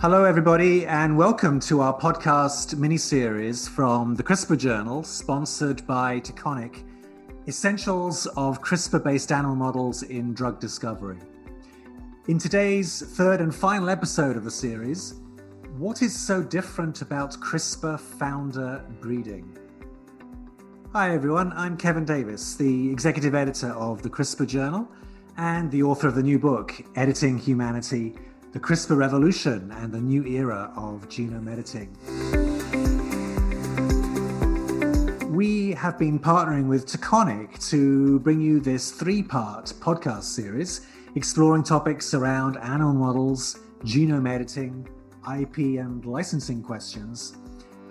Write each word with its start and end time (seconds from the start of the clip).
Hello, 0.00 0.22
everybody, 0.22 0.86
and 0.86 1.18
welcome 1.18 1.58
to 1.58 1.80
our 1.80 1.92
podcast 1.92 2.78
mini-series 2.78 3.66
from 3.66 4.14
the 4.14 4.22
CRISPR 4.22 4.56
Journal, 4.56 5.02
sponsored 5.02 5.84
by 5.88 6.20
Taconic, 6.20 6.84
Essentials 7.48 8.26
of 8.36 8.62
CRISPR-based 8.62 9.32
Animal 9.32 9.56
Models 9.56 10.04
in 10.04 10.32
Drug 10.34 10.60
Discovery. 10.60 11.18
In 12.28 12.38
today's 12.38 13.02
third 13.16 13.40
and 13.40 13.52
final 13.52 13.90
episode 13.90 14.36
of 14.36 14.44
the 14.44 14.52
series, 14.52 15.14
what 15.78 16.00
is 16.00 16.16
so 16.16 16.44
different 16.44 17.02
about 17.02 17.32
CRISPR 17.40 17.98
founder 17.98 18.84
breeding? 19.00 19.58
Hi, 20.92 21.12
everyone. 21.12 21.52
I'm 21.56 21.76
Kevin 21.76 22.04
Davis, 22.04 22.54
the 22.54 22.88
executive 22.88 23.34
editor 23.34 23.72
of 23.72 24.02
the 24.02 24.10
CRISPR 24.10 24.46
Journal 24.46 24.88
and 25.38 25.68
the 25.72 25.82
author 25.82 26.06
of 26.06 26.14
the 26.14 26.22
new 26.22 26.38
book, 26.38 26.80
Editing 26.94 27.36
Humanity 27.36 28.14
the 28.58 28.64
CRISPR 28.66 28.96
revolution 28.96 29.70
and 29.76 29.92
the 29.92 30.00
new 30.00 30.24
era 30.26 30.72
of 30.74 31.08
genome 31.08 31.48
editing. 31.48 31.88
We 35.32 35.70
have 35.74 35.96
been 35.96 36.18
partnering 36.18 36.66
with 36.66 36.86
Taconic 36.86 37.64
to 37.70 38.18
bring 38.18 38.40
you 38.40 38.58
this 38.58 38.90
three 38.90 39.22
part 39.22 39.66
podcast 39.78 40.24
series 40.24 40.88
exploring 41.14 41.62
topics 41.62 42.14
around 42.14 42.56
animal 42.56 42.94
models, 42.94 43.60
genome 43.84 44.28
editing, 44.28 44.88
IP, 45.38 45.78
and 45.78 46.04
licensing 46.04 46.60
questions, 46.60 47.36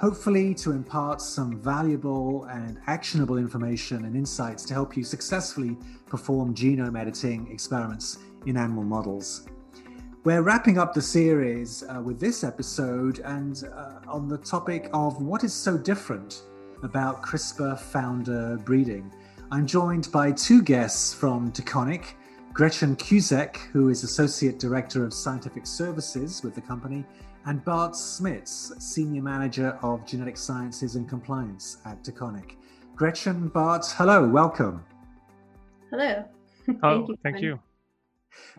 hopefully 0.01 0.53
to 0.55 0.73
impart 0.73 1.21
some 1.21 1.61
valuable 1.61 2.43
and 2.51 2.77
actionable 2.87 3.37
information 3.37 4.03
and 4.03 4.17
insights 4.17 4.65
to 4.65 4.73
help 4.73 4.97
you 4.97 5.05
successfully 5.05 5.77
perform 6.07 6.53
genome 6.53 6.99
editing 6.99 7.49
experiments 7.49 8.17
in 8.45 8.57
animal 8.57 8.83
models. 8.83 9.47
We're 10.27 10.41
wrapping 10.41 10.77
up 10.77 10.93
the 10.93 11.01
series 11.01 11.83
uh, 11.83 12.01
with 12.01 12.19
this 12.19 12.43
episode 12.43 13.19
and 13.19 13.63
uh, 13.73 13.99
on 14.09 14.27
the 14.27 14.37
topic 14.37 14.89
of 14.91 15.21
what 15.21 15.45
is 15.45 15.53
so 15.53 15.77
different 15.77 16.41
about 16.83 17.21
CRISPR 17.21 17.79
founder 17.79 18.57
breeding. 18.65 19.09
I'm 19.53 19.65
joined 19.65 20.11
by 20.11 20.33
two 20.33 20.61
guests 20.61 21.13
from 21.13 21.53
Taconic 21.53 22.15
Gretchen 22.51 22.97
Cusack, 22.97 23.69
who 23.71 23.87
is 23.87 24.03
Associate 24.03 24.59
Director 24.59 25.05
of 25.05 25.13
Scientific 25.13 25.65
Services 25.65 26.43
with 26.43 26.55
the 26.55 26.61
company, 26.61 27.05
and 27.45 27.63
Bart 27.63 27.93
Smits, 27.93 28.81
Senior 28.81 29.21
Manager 29.21 29.79
of 29.81 30.05
Genetic 30.05 30.35
Sciences 30.35 30.97
and 30.97 31.07
Compliance 31.07 31.77
at 31.85 32.03
Taconic. 32.03 32.57
Gretchen, 32.97 33.47
Bart, 33.47 33.85
hello, 33.95 34.27
welcome. 34.27 34.83
Hello. 35.89 36.25
Oh, 36.83 36.97
thank 36.97 37.07
you. 37.07 37.17
Thank 37.23 37.41
you. 37.41 37.59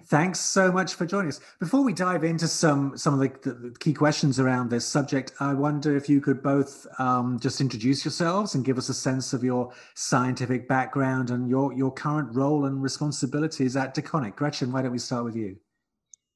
Thanks 0.05 0.41
so 0.41 0.73
much 0.73 0.95
for 0.95 1.07
joining 1.07 1.29
us. 1.29 1.41
Before 1.61 1.83
we 1.83 1.93
dive 1.93 2.25
into 2.25 2.49
some 2.49 2.97
some 2.97 3.15
of 3.15 3.21
the, 3.21 3.51
the 3.51 3.75
key 3.79 3.93
questions 3.93 4.41
around 4.41 4.71
this 4.71 4.87
subject, 4.87 5.33
I 5.41 5.55
wonder 5.55 5.97
if 5.97 6.09
you 6.09 6.21
could 6.21 6.43
both 6.43 6.87
um, 6.99 7.39
just 7.41 7.61
introduce 7.61 8.05
yourselves 8.05 8.55
and 8.55 8.65
give 8.65 8.79
us 8.79 8.89
a 8.89 8.95
sense 8.95 9.33
of 9.33 9.45
your 9.45 9.73
scientific 9.95 10.69
background 10.69 11.31
and 11.31 11.49
your 11.49 11.73
your 11.73 11.93
current 11.93 12.35
role 12.35 12.65
and 12.65 12.83
responsibilities 12.83 13.77
at 13.77 13.95
Taconic. 13.95 14.37
Gretchen, 14.37 14.73
why 14.73 14.83
don't 14.83 14.93
we 14.93 14.99
start 14.99 15.25
with 15.25 15.37
you? 15.37 15.57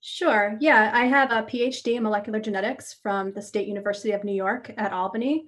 Sure. 0.01 0.57
Yeah, 0.61 0.91
I 0.93 1.07
have 1.07 1.31
a 1.31 1.45
PhD 1.45 1.95
in 1.95 2.03
molecular 2.03 2.41
genetics 2.41 2.95
from 3.03 3.33
the 3.33 3.43
State 3.43 3.69
University 3.69 4.11
of 4.11 4.25
New 4.25 4.35
York 4.35 4.73
at 4.77 4.93
Albany. 4.93 5.47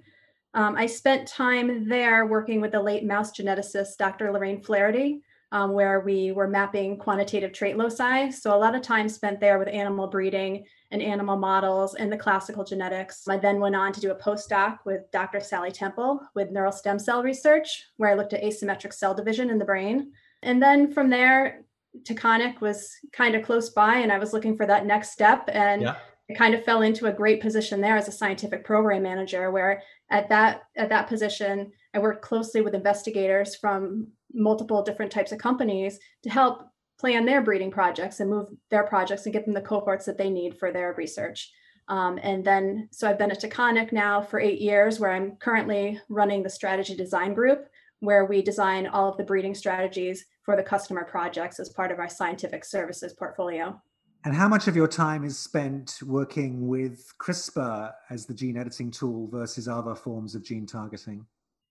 Um, 0.53 0.77
I 0.77 0.85
spent 0.85 1.27
time 1.27 1.89
there 1.89 2.25
working 2.25 2.61
with 2.61 2.71
the 2.71 2.81
late 2.81 3.03
mouse 3.03 3.37
geneticist, 3.37 3.97
Dr. 3.97 4.31
Lorraine 4.31 4.61
Flaherty 4.61 5.21
um, 5.55 5.71
where 5.71 6.01
we 6.01 6.33
were 6.33 6.49
mapping 6.49 6.97
quantitative 6.97 7.53
trait 7.53 7.77
loci. 7.77 8.29
So 8.29 8.53
a 8.53 8.59
lot 8.59 8.75
of 8.75 8.81
time 8.81 9.07
spent 9.07 9.39
there 9.39 9.57
with 9.57 9.69
animal 9.69 10.07
breeding 10.07 10.65
and 10.91 11.01
animal 11.01 11.37
models 11.37 11.95
and 11.95 12.11
the 12.11 12.17
classical 12.17 12.65
genetics. 12.65 13.25
I 13.25 13.37
then 13.37 13.61
went 13.61 13.73
on 13.73 13.93
to 13.93 14.01
do 14.01 14.11
a 14.11 14.19
postdoc 14.19 14.79
with 14.85 15.09
Dr. 15.11 15.39
Sally 15.39 15.71
Temple 15.71 16.19
with 16.35 16.51
neural 16.51 16.73
stem 16.73 16.99
cell 16.99 17.23
research, 17.23 17.85
where 17.95 18.09
I 18.09 18.15
looked 18.15 18.33
at 18.33 18.43
asymmetric 18.43 18.93
cell 18.93 19.13
division 19.13 19.49
in 19.49 19.57
the 19.57 19.63
brain. 19.63 20.11
And 20.43 20.61
then 20.61 20.91
from 20.91 21.09
there, 21.09 21.61
Taconic 22.03 22.59
was 22.59 22.91
kind 23.13 23.33
of 23.33 23.45
close 23.45 23.69
by, 23.69 23.95
and 23.99 24.11
I 24.11 24.19
was 24.19 24.33
looking 24.33 24.57
for 24.57 24.65
that 24.65 24.85
next 24.85 25.11
step. 25.11 25.49
And 25.53 25.83
yeah. 25.83 25.95
I 26.29 26.33
kind 26.33 26.53
of 26.53 26.65
fell 26.65 26.81
into 26.81 27.05
a 27.05 27.13
great 27.13 27.39
position 27.39 27.79
there 27.79 27.95
as 27.95 28.09
a 28.09 28.11
scientific 28.11 28.65
program 28.65 29.03
manager, 29.03 29.51
where 29.51 29.83
at 30.09 30.29
that 30.29 30.63
at 30.75 30.89
that 30.89 31.07
position, 31.07 31.71
I 31.93 31.99
worked 31.99 32.21
closely 32.21 32.61
with 32.61 32.75
investigators 32.75 33.55
from 33.55 34.07
multiple 34.33 34.83
different 34.83 35.11
types 35.11 35.31
of 35.31 35.39
companies 35.39 35.99
to 36.23 36.29
help 36.29 36.67
plan 36.99 37.25
their 37.25 37.41
breeding 37.41 37.71
projects 37.71 38.19
and 38.19 38.29
move 38.29 38.49
their 38.69 38.83
projects 38.83 39.25
and 39.25 39.33
get 39.33 39.45
them 39.45 39.53
the 39.53 39.61
cohorts 39.61 40.05
that 40.05 40.17
they 40.17 40.29
need 40.29 40.57
for 40.57 40.71
their 40.71 40.93
research. 40.93 41.51
Um, 41.87 42.19
and 42.23 42.43
then, 42.43 42.89
so 42.91 43.07
I've 43.07 43.17
been 43.17 43.31
at 43.31 43.41
Taconic 43.41 43.91
now 43.91 44.21
for 44.21 44.39
eight 44.39 44.59
years, 44.59 44.99
where 44.99 45.11
I'm 45.11 45.35
currently 45.35 45.99
running 46.09 46.41
the 46.41 46.49
strategy 46.49 46.95
design 46.95 47.33
group, 47.33 47.67
where 47.99 48.25
we 48.25 48.41
design 48.41 48.87
all 48.87 49.09
of 49.09 49.17
the 49.17 49.23
breeding 49.23 49.53
strategies 49.53 50.25
for 50.43 50.55
the 50.55 50.63
customer 50.63 51.03
projects 51.03 51.59
as 51.59 51.69
part 51.69 51.91
of 51.91 51.99
our 51.99 52.09
scientific 52.09 52.65
services 52.65 53.13
portfolio. 53.13 53.79
And 54.25 54.33
how 54.33 54.47
much 54.47 54.67
of 54.67 54.75
your 54.75 54.87
time 54.87 55.23
is 55.23 55.37
spent 55.37 55.99
working 56.03 56.67
with 56.67 57.13
CRISPR 57.19 57.93
as 58.09 58.25
the 58.25 58.33
gene 58.33 58.57
editing 58.57 58.89
tool 58.89 59.27
versus 59.27 59.67
other 59.67 59.93
forms 59.93 60.33
of 60.33 60.43
gene 60.43 60.65
targeting? 60.65 61.27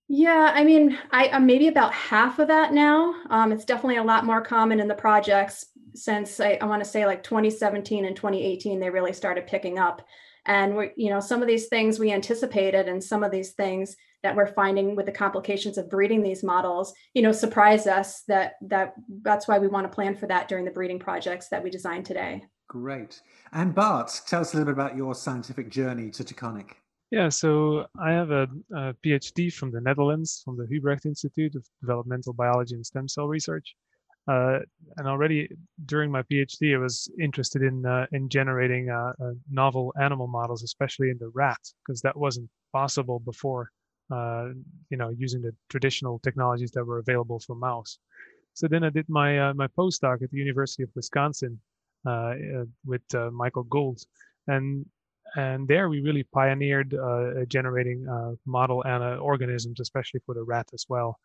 Yeah, 0.07 0.53
I 0.55 0.63
mean, 0.63 0.97
I, 1.11 1.31
I'm 1.31 1.47
maybe 1.47 1.67
about 1.67 1.93
half 1.93 2.39
of 2.39 2.47
that 2.47 2.73
now. 2.73 3.13
Um, 3.29 3.51
it's 3.51 3.65
definitely 3.65 3.97
a 3.97 4.05
lot 4.05 4.25
more 4.25 4.41
common 4.41 4.79
in 4.79 4.87
the 4.87 4.95
projects 4.95 5.67
since 5.97 6.39
I, 6.39 6.59
I 6.61 6.67
want 6.67 6.85
to 6.85 6.89
say 6.89 7.07
like 7.07 7.25
2017 7.25 8.05
and 8.05 8.15
2018, 8.15 8.79
they 8.79 8.91
really 8.91 9.13
started 9.13 9.49
picking 9.49 9.81
up. 9.81 10.07
And 10.47 10.77
we, 10.77 10.91
you 10.97 11.11
know, 11.11 11.21
some 11.21 11.43
of 11.43 11.49
these 11.49 11.67
things 11.67 11.99
we 11.99 12.13
anticipated, 12.13 12.87
and 12.87 13.03
some 13.03 13.25
of 13.25 13.33
these 13.33 13.53
things 13.53 13.97
that 14.25 14.35
we're 14.35 14.53
finding 14.53 14.97
with 14.97 15.07
the 15.07 15.13
complications 15.13 15.79
of 15.79 15.89
breeding 15.89 16.23
these 16.23 16.43
models, 16.43 16.93
you 17.13 17.23
know, 17.23 17.31
surprise 17.31 17.87
us. 17.87 18.23
That 18.27 18.55
that 18.63 18.95
that's 19.23 19.47
why 19.47 19.59
we 19.59 19.69
want 19.69 19.85
to 19.85 19.95
plan 19.95 20.17
for 20.17 20.27
that 20.27 20.49
during 20.49 20.65
the 20.65 20.71
breeding 20.73 20.99
projects 20.99 21.49
that 21.51 21.63
we 21.63 21.71
design 21.71 22.03
today. 22.03 22.43
Great. 22.69 23.21
And 23.53 23.75
Bart, 23.75 24.21
tell 24.27 24.41
us 24.41 24.55
a 24.55 24.57
little 24.57 24.73
bit 24.73 24.81
about 24.81 24.97
your 24.97 25.15
scientific 25.15 25.71
journey 25.71 26.11
to 26.11 26.25
Taconic. 26.25 26.71
Yeah, 27.11 27.29
so 27.29 27.87
I 28.01 28.11
have 28.13 28.31
a, 28.31 28.49
a, 28.75 28.95
PhD 29.05 29.53
from 29.53 29.71
the 29.71 29.81
Netherlands, 29.81 30.41
from 30.45 30.57
the 30.57 30.67
Hubrecht 30.67 31.05
Institute 31.05 31.55
of 31.55 31.65
Developmental 31.81 32.33
Biology 32.33 32.75
and 32.75 32.85
Stem 32.85 33.07
Cell 33.07 33.29
Research. 33.29 33.77
Uh, 34.27 34.61
and 34.97 35.07
already 35.07 35.49
during 35.85 36.11
my 36.11 36.23
PhD, 36.23 36.75
I 36.75 36.79
was 36.79 37.11
interested 37.21 37.63
in 37.63 37.85
uh, 37.85 38.07
in 38.13 38.31
generating 38.31 38.89
uh, 38.89 39.13
uh 39.23 39.33
novel 39.51 39.93
animal 40.01 40.27
models, 40.27 40.63
especially 40.63 41.11
in 41.11 41.19
the 41.19 41.29
rat, 41.35 41.61
because 41.87 42.01
that 42.01 42.17
wasn't 42.17 42.49
possible 42.73 43.21
before. 43.21 43.71
Uh, 44.11 44.49
you 44.91 44.99
know, 44.99 45.09
using 45.09 45.41
the 45.41 45.55
traditional 45.71 46.19
technologies 46.19 46.71
that 46.73 46.85
were 46.85 46.99
available 46.99 47.41
for 47.41 47.57
mouse. 47.57 47.99
So 48.53 48.69
then 48.69 48.85
I 48.85 48.91
did 48.91 49.09
my 49.09 49.39
uh, 49.39 49.55
my 49.55 49.67
postdoc 49.69 50.23
at 50.23 50.31
the 50.31 50.37
University 50.37 50.83
of 50.83 50.91
Wisconsin 50.95 51.59
with 52.85 53.03
Michael 53.33 53.65
Gould, 53.65 54.01
and 54.47 54.85
and 55.37 55.67
there 55.67 55.89
we 55.89 56.01
really 56.01 56.23
pioneered 56.23 56.95
uh, 56.95 57.45
generating 57.49 58.07
uh, 58.09 58.33
model 58.47 58.83
organisms, 59.21 59.81
especially 59.81 60.21
for 60.25 60.35
the 60.35 60.45
rat 60.45 60.69
as 60.73 60.85
well. 60.89 61.19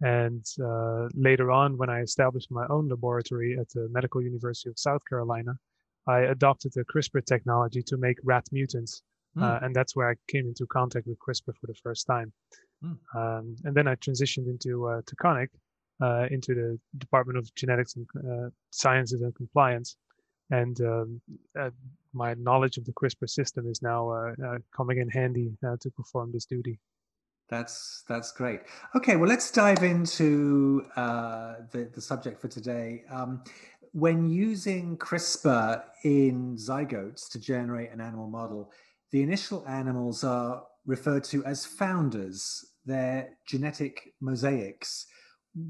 And 0.00 0.44
uh, 0.62 1.08
later 1.14 1.50
on, 1.50 1.78
when 1.78 1.88
I 1.88 2.00
established 2.00 2.50
my 2.50 2.66
own 2.68 2.88
laboratory 2.88 3.56
at 3.58 3.68
the 3.70 3.88
Medical 3.90 4.20
University 4.20 4.68
of 4.68 4.78
South 4.78 5.02
Carolina, 5.08 5.52
I 6.06 6.20
adopted 6.20 6.72
the 6.74 6.84
CRISPR 6.84 7.24
technology 7.24 7.82
to 7.84 7.96
make 7.96 8.18
rat 8.22 8.44
mutants. 8.52 9.02
Mm. 9.36 9.64
and 9.64 9.74
that's 9.74 9.96
where 9.96 10.08
I 10.10 10.14
came 10.28 10.46
into 10.46 10.66
contact 10.66 11.06
with 11.06 11.18
CRISPR 11.18 11.56
for 11.60 11.66
the 11.66 11.74
first 11.74 12.06
time. 12.06 12.32
Mm. 12.84 12.98
Um, 13.14 13.56
and 13.64 13.74
then 13.74 13.88
I 13.88 13.96
transitioned 13.96 14.48
into 14.48 14.86
uh, 14.86 15.00
Taconic, 15.02 15.48
uh, 16.00 16.26
into 16.30 16.54
the 16.54 16.78
Department 16.98 17.38
of 17.38 17.52
Genetics 17.54 17.96
and 17.96 18.06
uh, 18.16 18.50
Sciences 18.70 19.22
and 19.22 19.34
Compliance. 19.34 19.96
And 20.50 20.80
um, 20.82 21.20
my 22.14 22.34
knowledge 22.34 22.78
of 22.78 22.84
the 22.84 22.92
CRISPR 22.92 23.28
system 23.28 23.66
is 23.68 23.82
now 23.82 24.10
uh, 24.10 24.32
uh, 24.44 24.58
coming 24.74 24.98
in 24.98 25.08
handy 25.08 25.52
uh, 25.66 25.76
to 25.80 25.90
perform 25.90 26.30
this 26.32 26.46
duty. 26.46 26.78
That's 27.48 28.04
that's 28.08 28.32
great. 28.32 28.60
Okay, 28.96 29.16
well, 29.16 29.28
let's 29.28 29.50
dive 29.50 29.82
into 29.82 30.86
uh, 30.96 31.56
the 31.72 31.90
the 31.92 32.00
subject 32.00 32.40
for 32.40 32.48
today. 32.48 33.04
Um, 33.10 33.44
when 33.92 34.28
using 34.28 34.96
CRISPR 34.96 35.82
in 36.04 36.56
zygotes 36.56 37.30
to 37.30 37.38
generate 37.38 37.92
an 37.92 38.00
animal 38.00 38.28
model, 38.28 38.72
the 39.14 39.22
initial 39.22 39.64
animals 39.68 40.24
are 40.24 40.64
referred 40.86 41.22
to 41.22 41.44
as 41.44 41.64
founders. 41.64 42.64
They're 42.84 43.28
genetic 43.46 44.12
mosaics. 44.20 45.06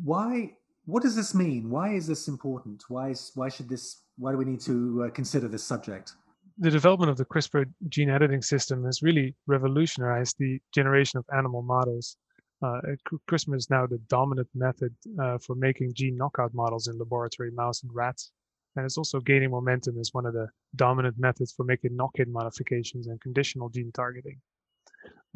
Why? 0.03 0.53
What 0.87 1.03
does 1.03 1.15
this 1.15 1.35
mean? 1.35 1.69
Why 1.69 1.93
is 1.93 2.07
this 2.07 2.27
important? 2.27 2.85
Why 2.89 3.11
is 3.11 3.33
why 3.35 3.51
should 3.51 3.69
this? 3.69 4.01
Why 4.17 4.33
do 4.33 4.39
we 4.39 4.47
need 4.47 4.61
to 4.63 5.05
uh, 5.05 5.11
consider 5.11 5.47
this 5.47 5.63
subject? 5.63 6.15
the 6.57 6.71
development 6.71 7.11
of 7.11 7.17
the 7.17 7.25
CRISPR 7.25 7.65
gene 7.89 8.11
editing 8.11 8.41
system 8.41 8.85
has 8.85 9.03
really 9.03 9.35
revolutionized 9.49 10.37
the 10.39 10.61
generation 10.73 11.19
of 11.19 11.25
animal 11.37 11.63
models. 11.63 12.17
Uh, 12.63 12.81
CRISPR 13.29 13.57
is 13.57 13.69
now 13.69 13.87
the 13.87 13.99
dominant 14.09 14.49
method 14.55 14.95
uh, 15.21 15.37
for 15.39 15.57
making 15.57 15.93
gene 15.95 16.17
knockout 16.17 16.55
models 16.55 16.87
in 16.87 16.97
laboratory 16.97 17.51
mouse 17.51 17.83
and 17.83 17.93
rats. 17.93 18.31
And 18.77 18.85
it's 18.85 18.99
also 18.99 19.21
gaining 19.21 19.51
momentum 19.51 19.99
as 19.99 20.11
one 20.13 20.27
of 20.27 20.35
the 20.35 20.49
dominant 20.77 21.17
methods 21.19 21.53
for 21.53 21.65
making 21.65 21.97
knock-in 21.97 22.33
modifications 22.33 23.07
and 23.07 23.21
conditional 23.21 23.69
gene 23.69 23.93
targeting. 23.93 24.41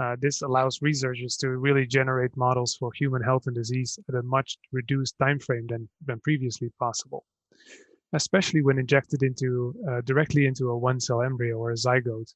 Uh, 0.01 0.17
this 0.21 0.43
allows 0.43 0.81
researchers 0.81 1.37
to 1.37 1.51
really 1.51 1.87
generate 1.87 2.37
models 2.37 2.77
for 2.79 2.93
human 2.93 3.23
health 3.23 3.47
and 3.47 3.57
disease 3.57 3.99
at 4.09 4.15
a 4.15 4.23
much 4.23 4.57
reduced 4.73 5.17
time 5.19 5.39
frame 5.39 5.67
than, 5.69 5.89
than 6.07 6.21
previously 6.21 6.71
possible, 6.79 7.25
especially 8.13 8.63
when 8.63 8.79
injected 8.79 9.23
into 9.23 9.75
uh, 9.91 10.01
directly 10.03 10.47
into 10.47 10.71
a 10.71 10.79
one-cell 10.79 11.23
embryo 11.23 11.57
or 11.57 11.73
a 11.73 11.75
zygote. 11.75 12.33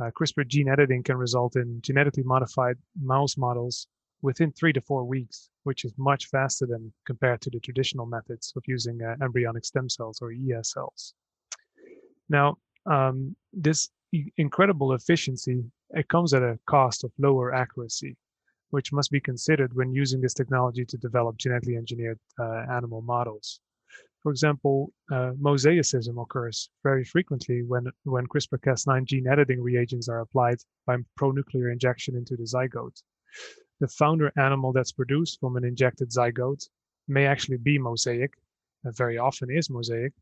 Uh, 0.00 0.10
CRISPR 0.16 0.46
gene 0.46 0.68
editing 0.68 1.02
can 1.02 1.16
result 1.16 1.56
in 1.56 1.80
genetically 1.82 2.22
modified 2.22 2.76
mouse 3.00 3.36
models 3.36 3.88
within 4.22 4.52
three 4.52 4.72
to 4.72 4.80
four 4.80 5.04
weeks, 5.04 5.50
which 5.64 5.84
is 5.84 5.92
much 5.96 6.26
faster 6.26 6.66
than 6.66 6.92
compared 7.06 7.40
to 7.42 7.50
the 7.50 7.60
traditional 7.60 8.06
methods 8.06 8.52
of 8.56 8.62
using 8.66 9.00
uh, 9.02 9.16
embryonic 9.22 9.64
stem 9.64 9.88
cells 9.88 10.18
or 10.20 10.32
ES 10.32 10.72
cells. 10.72 11.14
Now, 12.28 12.56
um, 12.86 13.36
this 13.52 13.88
incredible 14.36 14.92
efficiency, 14.94 15.62
it 15.90 16.08
comes 16.08 16.34
at 16.34 16.42
a 16.42 16.58
cost 16.66 17.04
of 17.04 17.12
lower 17.18 17.54
accuracy, 17.54 18.16
which 18.70 18.92
must 18.92 19.10
be 19.10 19.20
considered 19.20 19.74
when 19.74 19.92
using 19.92 20.20
this 20.20 20.34
technology 20.34 20.84
to 20.84 20.96
develop 20.96 21.36
genetically 21.36 21.76
engineered 21.76 22.18
uh, 22.40 22.64
animal 22.70 23.02
models. 23.02 23.60
For 24.22 24.32
example, 24.32 24.92
uh, 25.12 25.32
mosaicism 25.40 26.20
occurs 26.20 26.70
very 26.82 27.04
frequently 27.04 27.62
when, 27.62 27.86
when 28.02 28.26
CRISPR-Cas9 28.26 29.04
gene 29.04 29.28
editing 29.28 29.62
reagents 29.62 30.08
are 30.08 30.20
applied 30.20 30.58
by 30.86 30.96
pronuclear 31.18 31.72
injection 31.72 32.16
into 32.16 32.36
the 32.36 32.42
zygote 32.42 33.00
the 33.80 33.88
founder 33.88 34.32
animal 34.36 34.72
that's 34.72 34.92
produced 34.92 35.38
from 35.40 35.56
an 35.56 35.64
injected 35.64 36.10
zygote 36.10 36.68
may 37.06 37.26
actually 37.26 37.58
be 37.58 37.78
mosaic, 37.78 38.32
and 38.84 38.96
very 38.96 39.18
often 39.18 39.50
is 39.50 39.70
mosaic. 39.70 40.12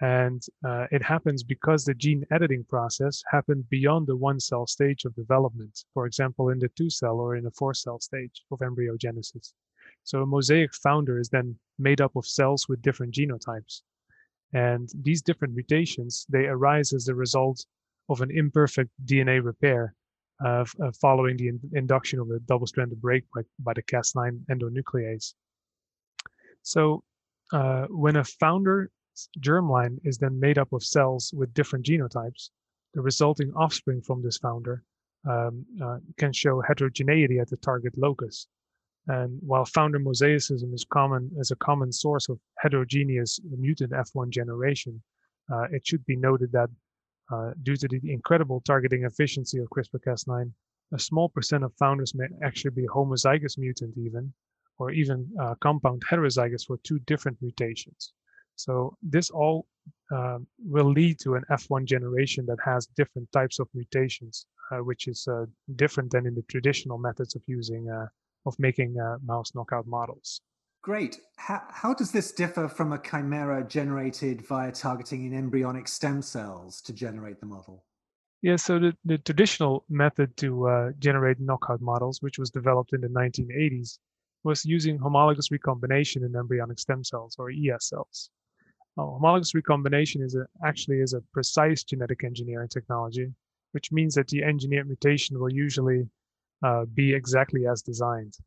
And 0.00 0.42
uh, 0.64 0.86
it 0.92 1.02
happens 1.02 1.42
because 1.42 1.84
the 1.84 1.94
gene 1.94 2.24
editing 2.30 2.64
process 2.64 3.22
happened 3.30 3.68
beyond 3.68 4.06
the 4.06 4.16
one 4.16 4.38
cell 4.38 4.66
stage 4.66 5.04
of 5.04 5.14
development, 5.16 5.84
for 5.92 6.06
example, 6.06 6.50
in 6.50 6.58
the 6.60 6.68
two 6.76 6.90
cell 6.90 7.18
or 7.18 7.34
in 7.34 7.44
the 7.44 7.50
four 7.50 7.74
cell 7.74 7.98
stage 7.98 8.44
of 8.52 8.60
embryogenesis. 8.60 9.52
So 10.04 10.22
a 10.22 10.26
mosaic 10.26 10.74
founder 10.74 11.18
is 11.18 11.28
then 11.28 11.58
made 11.78 12.00
up 12.00 12.14
of 12.14 12.26
cells 12.26 12.68
with 12.68 12.82
different 12.82 13.14
genotypes. 13.14 13.82
And 14.52 14.88
these 15.02 15.20
different 15.20 15.54
mutations, 15.54 16.26
they 16.28 16.46
arise 16.46 16.92
as 16.92 17.04
the 17.04 17.14
result 17.14 17.66
of 18.08 18.20
an 18.20 18.30
imperfect 18.30 18.90
DNA 19.04 19.44
repair 19.44 19.94
uh, 20.44 20.64
following 21.00 21.36
the 21.36 21.48
in 21.48 21.60
induction 21.74 22.20
of 22.20 22.30
a 22.30 22.38
double-stranded 22.40 23.00
break 23.00 23.24
by, 23.34 23.42
by 23.58 23.72
the 23.74 23.82
Cas9 23.82 24.40
endonuclease. 24.50 25.34
So 26.62 27.02
uh, 27.52 27.86
when 27.88 28.16
a 28.16 28.24
founder 28.24 28.90
germline 29.40 29.98
is 30.04 30.18
then 30.18 30.38
made 30.38 30.58
up 30.58 30.72
of 30.72 30.84
cells 30.84 31.32
with 31.34 31.54
different 31.54 31.84
genotypes, 31.86 32.50
the 32.94 33.00
resulting 33.00 33.52
offspring 33.54 34.00
from 34.00 34.22
this 34.22 34.38
founder 34.38 34.82
um, 35.28 35.64
uh, 35.82 35.98
can 36.18 36.32
show 36.32 36.60
heterogeneity 36.60 37.38
at 37.38 37.48
the 37.48 37.56
target 37.56 37.96
locus. 37.96 38.46
And 39.08 39.38
while 39.44 39.64
founder 39.64 39.98
mosaicism 39.98 40.72
is 40.74 40.84
common 40.92 41.30
as 41.40 41.50
a 41.50 41.56
common 41.56 41.90
source 41.92 42.28
of 42.28 42.38
heterogeneous 42.58 43.40
mutant 43.58 43.92
F1 43.92 44.30
generation, 44.30 45.02
uh, 45.52 45.64
it 45.72 45.86
should 45.86 46.04
be 46.04 46.16
noted 46.16 46.52
that 46.52 46.68
uh, 47.30 47.50
due 47.62 47.76
to 47.76 47.88
the 47.88 48.00
incredible 48.04 48.60
targeting 48.60 49.04
efficiency 49.04 49.58
of 49.58 49.68
CRISPR-Cas9, 49.70 50.50
a 50.92 50.98
small 50.98 51.28
percent 51.28 51.64
of 51.64 51.72
founders 51.78 52.14
may 52.14 52.26
actually 52.42 52.70
be 52.70 52.86
homozygous 52.86 53.58
mutant 53.58 53.96
even, 53.98 54.32
or 54.78 54.90
even 54.90 55.28
uh, 55.40 55.54
compound 55.60 56.02
heterozygous 56.10 56.66
for 56.66 56.78
two 56.78 56.98
different 57.00 57.36
mutations. 57.42 58.12
So 58.56 58.96
this 59.02 59.30
all 59.30 59.66
uh, 60.14 60.38
will 60.58 60.90
lead 60.90 61.20
to 61.20 61.34
an 61.34 61.44
F1 61.50 61.84
generation 61.84 62.46
that 62.46 62.58
has 62.64 62.86
different 62.96 63.30
types 63.30 63.58
of 63.60 63.68
mutations, 63.74 64.46
uh, 64.72 64.78
which 64.78 65.06
is 65.06 65.28
uh, 65.28 65.46
different 65.76 66.10
than 66.10 66.26
in 66.26 66.34
the 66.34 66.42
traditional 66.42 66.98
methods 66.98 67.36
of 67.36 67.42
using 67.46 67.88
uh, 67.90 68.06
of 68.46 68.58
making 68.58 68.96
mouse 69.24 69.54
knockout 69.54 69.86
models. 69.86 70.40
Great. 70.88 71.20
How, 71.36 71.62
how 71.68 71.92
does 71.92 72.12
this 72.12 72.32
differ 72.32 72.66
from 72.66 72.94
a 72.94 72.98
chimera 72.98 73.62
generated 73.62 74.40
via 74.46 74.72
targeting 74.72 75.26
in 75.26 75.34
embryonic 75.34 75.86
stem 75.86 76.22
cells 76.22 76.80
to 76.80 76.94
generate 76.94 77.40
the 77.40 77.46
model? 77.46 77.84
Yeah, 78.40 78.56
so 78.56 78.78
the, 78.78 78.96
the 79.04 79.18
traditional 79.18 79.84
method 79.90 80.34
to 80.38 80.66
uh, 80.66 80.90
generate 80.98 81.40
knockout 81.40 81.82
models, 81.82 82.22
which 82.22 82.38
was 82.38 82.48
developed 82.48 82.94
in 82.94 83.02
the 83.02 83.08
1980s, 83.08 83.98
was 84.44 84.64
using 84.64 84.96
homologous 84.96 85.50
recombination 85.50 86.24
in 86.24 86.34
embryonic 86.34 86.78
stem 86.78 87.04
cells 87.04 87.36
or 87.38 87.50
ES 87.50 87.90
cells. 87.90 88.30
Now, 88.96 89.10
homologous 89.10 89.54
recombination 89.54 90.22
is 90.22 90.36
a, 90.36 90.46
actually 90.66 91.00
is 91.00 91.12
a 91.12 91.20
precise 91.34 91.84
genetic 91.84 92.24
engineering 92.24 92.68
technology, 92.68 93.30
which 93.72 93.92
means 93.92 94.14
that 94.14 94.28
the 94.28 94.42
engineered 94.42 94.86
mutation 94.86 95.38
will 95.38 95.52
usually 95.52 96.08
uh, 96.64 96.86
be 96.86 97.12
exactly 97.12 97.66
as 97.66 97.82
designed. 97.82 98.38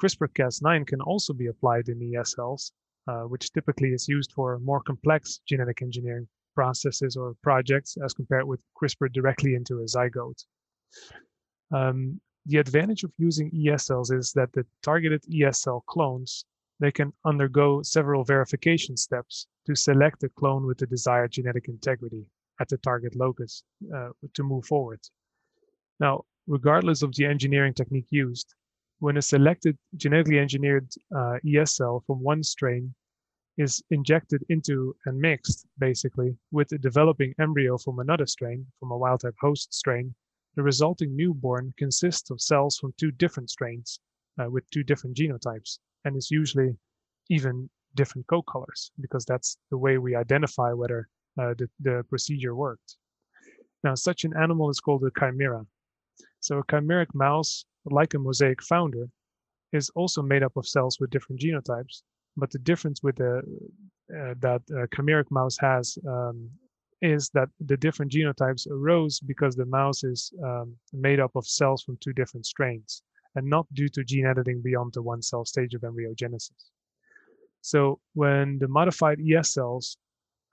CRISPR-Cas9 0.00 0.86
can 0.86 1.00
also 1.00 1.32
be 1.32 1.46
applied 1.46 1.88
in 1.88 2.14
ES 2.14 2.34
cells, 2.34 2.72
uh, 3.08 3.22
which 3.22 3.52
typically 3.52 3.90
is 3.90 4.08
used 4.08 4.32
for 4.32 4.58
more 4.58 4.80
complex 4.80 5.40
genetic 5.46 5.82
engineering 5.82 6.28
processes 6.54 7.16
or 7.16 7.34
projects 7.42 7.96
as 8.04 8.12
compared 8.12 8.44
with 8.44 8.60
CRISPR 8.80 9.12
directly 9.12 9.54
into 9.54 9.80
a 9.80 9.84
zygote. 9.84 10.44
Um, 11.72 12.20
the 12.46 12.58
advantage 12.58 13.04
of 13.04 13.12
using 13.18 13.50
ES 13.54 13.86
cells 13.86 14.10
is 14.10 14.32
that 14.32 14.52
the 14.52 14.66
targeted 14.82 15.24
ES 15.32 15.62
cell 15.62 15.84
clones, 15.86 16.44
they 16.80 16.90
can 16.90 17.12
undergo 17.24 17.82
several 17.82 18.24
verification 18.24 18.96
steps 18.96 19.46
to 19.66 19.74
select 19.74 20.24
a 20.24 20.28
clone 20.28 20.66
with 20.66 20.78
the 20.78 20.86
desired 20.86 21.30
genetic 21.30 21.68
integrity 21.68 22.26
at 22.60 22.68
the 22.68 22.78
target 22.78 23.14
locus 23.14 23.62
uh, 23.94 24.10
to 24.34 24.42
move 24.42 24.64
forward. 24.66 25.00
Now, 26.00 26.24
regardless 26.46 27.02
of 27.02 27.14
the 27.14 27.26
engineering 27.26 27.74
technique 27.74 28.08
used, 28.10 28.54
when 29.02 29.16
a 29.16 29.22
selected 29.22 29.76
genetically 29.96 30.38
engineered 30.38 30.88
uh, 31.16 31.36
ES 31.44 31.74
cell 31.74 32.04
from 32.06 32.22
one 32.22 32.40
strain 32.40 32.94
is 33.58 33.82
injected 33.90 34.44
into 34.48 34.94
and 35.06 35.18
mixed 35.18 35.66
basically 35.76 36.36
with 36.52 36.70
a 36.70 36.78
developing 36.78 37.34
embryo 37.40 37.76
from 37.76 37.98
another 37.98 38.26
strain, 38.26 38.64
from 38.78 38.92
a 38.92 38.96
wild 38.96 39.18
type 39.18 39.34
host 39.40 39.74
strain, 39.74 40.14
the 40.54 40.62
resulting 40.62 41.16
newborn 41.16 41.74
consists 41.76 42.30
of 42.30 42.40
cells 42.40 42.78
from 42.78 42.94
two 42.96 43.10
different 43.10 43.50
strains 43.50 43.98
uh, 44.40 44.48
with 44.48 44.70
two 44.70 44.84
different 44.84 45.16
genotypes 45.16 45.80
and 46.04 46.16
is 46.16 46.30
usually 46.30 46.72
even 47.28 47.68
different 47.96 48.24
coat 48.28 48.44
colors 48.52 48.92
because 49.00 49.24
that's 49.24 49.58
the 49.72 49.78
way 49.78 49.98
we 49.98 50.14
identify 50.14 50.72
whether 50.72 51.08
uh, 51.40 51.54
the, 51.58 51.68
the 51.80 52.04
procedure 52.08 52.54
worked. 52.54 52.96
Now, 53.82 53.96
such 53.96 54.22
an 54.22 54.32
animal 54.36 54.70
is 54.70 54.78
called 54.78 55.02
a 55.02 55.10
chimera. 55.18 55.66
So 56.38 56.58
a 56.58 56.64
chimeric 56.66 57.12
mouse 57.14 57.64
like 57.84 58.14
a 58.14 58.18
mosaic 58.18 58.62
founder, 58.62 59.08
is 59.72 59.90
also 59.90 60.22
made 60.22 60.42
up 60.42 60.56
of 60.56 60.66
cells 60.66 60.98
with 61.00 61.10
different 61.10 61.40
genotypes. 61.40 62.02
But 62.36 62.50
the 62.50 62.58
difference 62.58 63.02
with 63.02 63.16
the 63.16 63.42
uh, 64.18 64.34
that 64.40 64.62
uh, 64.70 64.86
chimeric 64.94 65.30
mouse 65.30 65.56
has 65.58 65.96
um, 66.06 66.50
is 67.00 67.30
that 67.30 67.48
the 67.60 67.76
different 67.76 68.12
genotypes 68.12 68.66
arose 68.70 69.20
because 69.20 69.56
the 69.56 69.66
mouse 69.66 70.04
is 70.04 70.32
um, 70.44 70.76
made 70.92 71.20
up 71.20 71.34
of 71.34 71.46
cells 71.46 71.82
from 71.82 71.98
two 72.00 72.12
different 72.12 72.46
strains 72.46 73.02
and 73.34 73.46
not 73.46 73.66
due 73.74 73.88
to 73.88 74.04
gene 74.04 74.26
editing 74.26 74.60
beyond 74.62 74.92
the 74.92 75.02
one 75.02 75.22
cell 75.22 75.44
stage 75.44 75.74
of 75.74 75.80
embryogenesis. 75.82 76.70
So 77.60 78.00
when 78.14 78.58
the 78.58 78.68
modified 78.68 79.18
ES 79.20 79.54
cells 79.54 79.96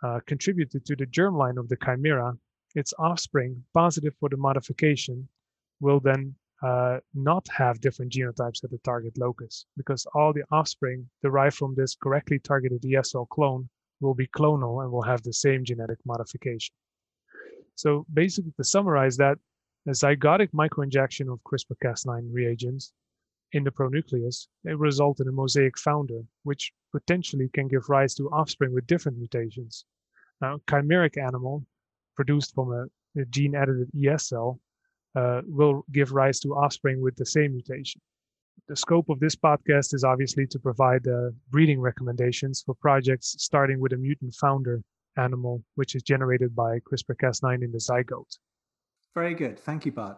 uh, 0.04 0.20
contributed 0.26 0.86
to 0.86 0.96
the 0.96 1.06
germline 1.06 1.58
of 1.58 1.68
the 1.70 1.78
chimera, 1.84 2.34
its 2.76 2.94
offspring 3.00 3.64
positive 3.74 4.14
for 4.20 4.30
the 4.30 4.38
modification 4.38 5.28
will 5.82 6.00
then 6.00 6.36
uh, 6.62 6.98
not 7.14 7.48
have 7.50 7.80
different 7.80 8.12
genotypes 8.12 8.64
at 8.64 8.70
the 8.70 8.80
target 8.80 9.18
locus 9.18 9.66
because 9.78 10.06
all 10.14 10.34
the 10.34 10.44
offspring 10.52 11.10
derived 11.24 11.56
from 11.56 11.74
this 11.76 11.96
correctly 11.96 12.40
targeted 12.40 12.82
ESL 12.82 13.28
clone 13.30 13.70
will 14.02 14.14
be 14.14 14.28
clonal 14.28 14.84
and 14.84 14.92
will 14.92 15.02
have 15.02 15.22
the 15.24 15.34
same 15.34 15.64
genetic 15.64 15.98
modification. 16.06 16.74
So 17.76 18.06
basically 18.14 18.52
to 18.58 18.64
summarize 18.64 19.18
that, 19.18 19.38
a 19.88 19.92
zygotic 19.92 20.50
microinjection 20.52 21.32
of 21.32 21.40
CRISPR-Cas9 21.44 22.28
reagents 22.32 22.92
in 23.54 23.64
the 23.64 23.72
pronucleus 23.72 24.48
may 24.64 24.74
result 24.74 25.22
in 25.22 25.28
a 25.28 25.32
mosaic 25.32 25.78
founder, 25.78 26.22
which 26.44 26.74
potentially 26.92 27.50
can 27.54 27.68
give 27.68 27.90
rise 27.90 28.14
to 28.16 28.30
offspring 28.32 28.74
with 28.74 28.86
different 28.86 29.18
mutations. 29.18 29.86
Now, 30.42 30.60
chimeric 30.68 31.18
animal 31.18 31.66
produced 32.16 32.54
from 32.54 32.74
a, 32.74 33.22
a 33.22 33.26
gene-edited 33.26 33.90
ES 33.96 34.28
cell 34.28 34.60
uh, 35.20 35.42
will 35.46 35.78
give 35.92 36.12
rise 36.12 36.40
to 36.42 36.50
offspring 36.64 37.02
with 37.02 37.16
the 37.16 37.26
same 37.26 37.52
mutation. 37.52 38.00
The 38.68 38.76
scope 38.76 39.10
of 39.10 39.20
this 39.20 39.36
podcast 39.36 39.94
is 39.94 40.04
obviously 40.04 40.46
to 40.48 40.60
provide 40.60 41.08
uh, 41.08 41.32
breeding 41.50 41.82
recommendations 41.82 42.62
for 42.66 42.76
projects 42.76 43.36
starting 43.40 43.80
with 43.80 43.94
a 43.94 43.98
mutant 43.98 44.34
founder 44.36 44.82
animal, 45.18 45.64
which 45.76 45.96
is 45.96 46.04
generated 46.04 46.56
by 46.56 46.80
CRISPR 46.80 47.16
Cas9 47.22 47.64
in 47.64 47.72
the 47.72 47.80
zygote. 47.80 48.38
Very 49.16 49.34
good. 49.34 49.60
Thank 49.60 49.86
you, 49.86 49.92
Bart. 49.92 50.18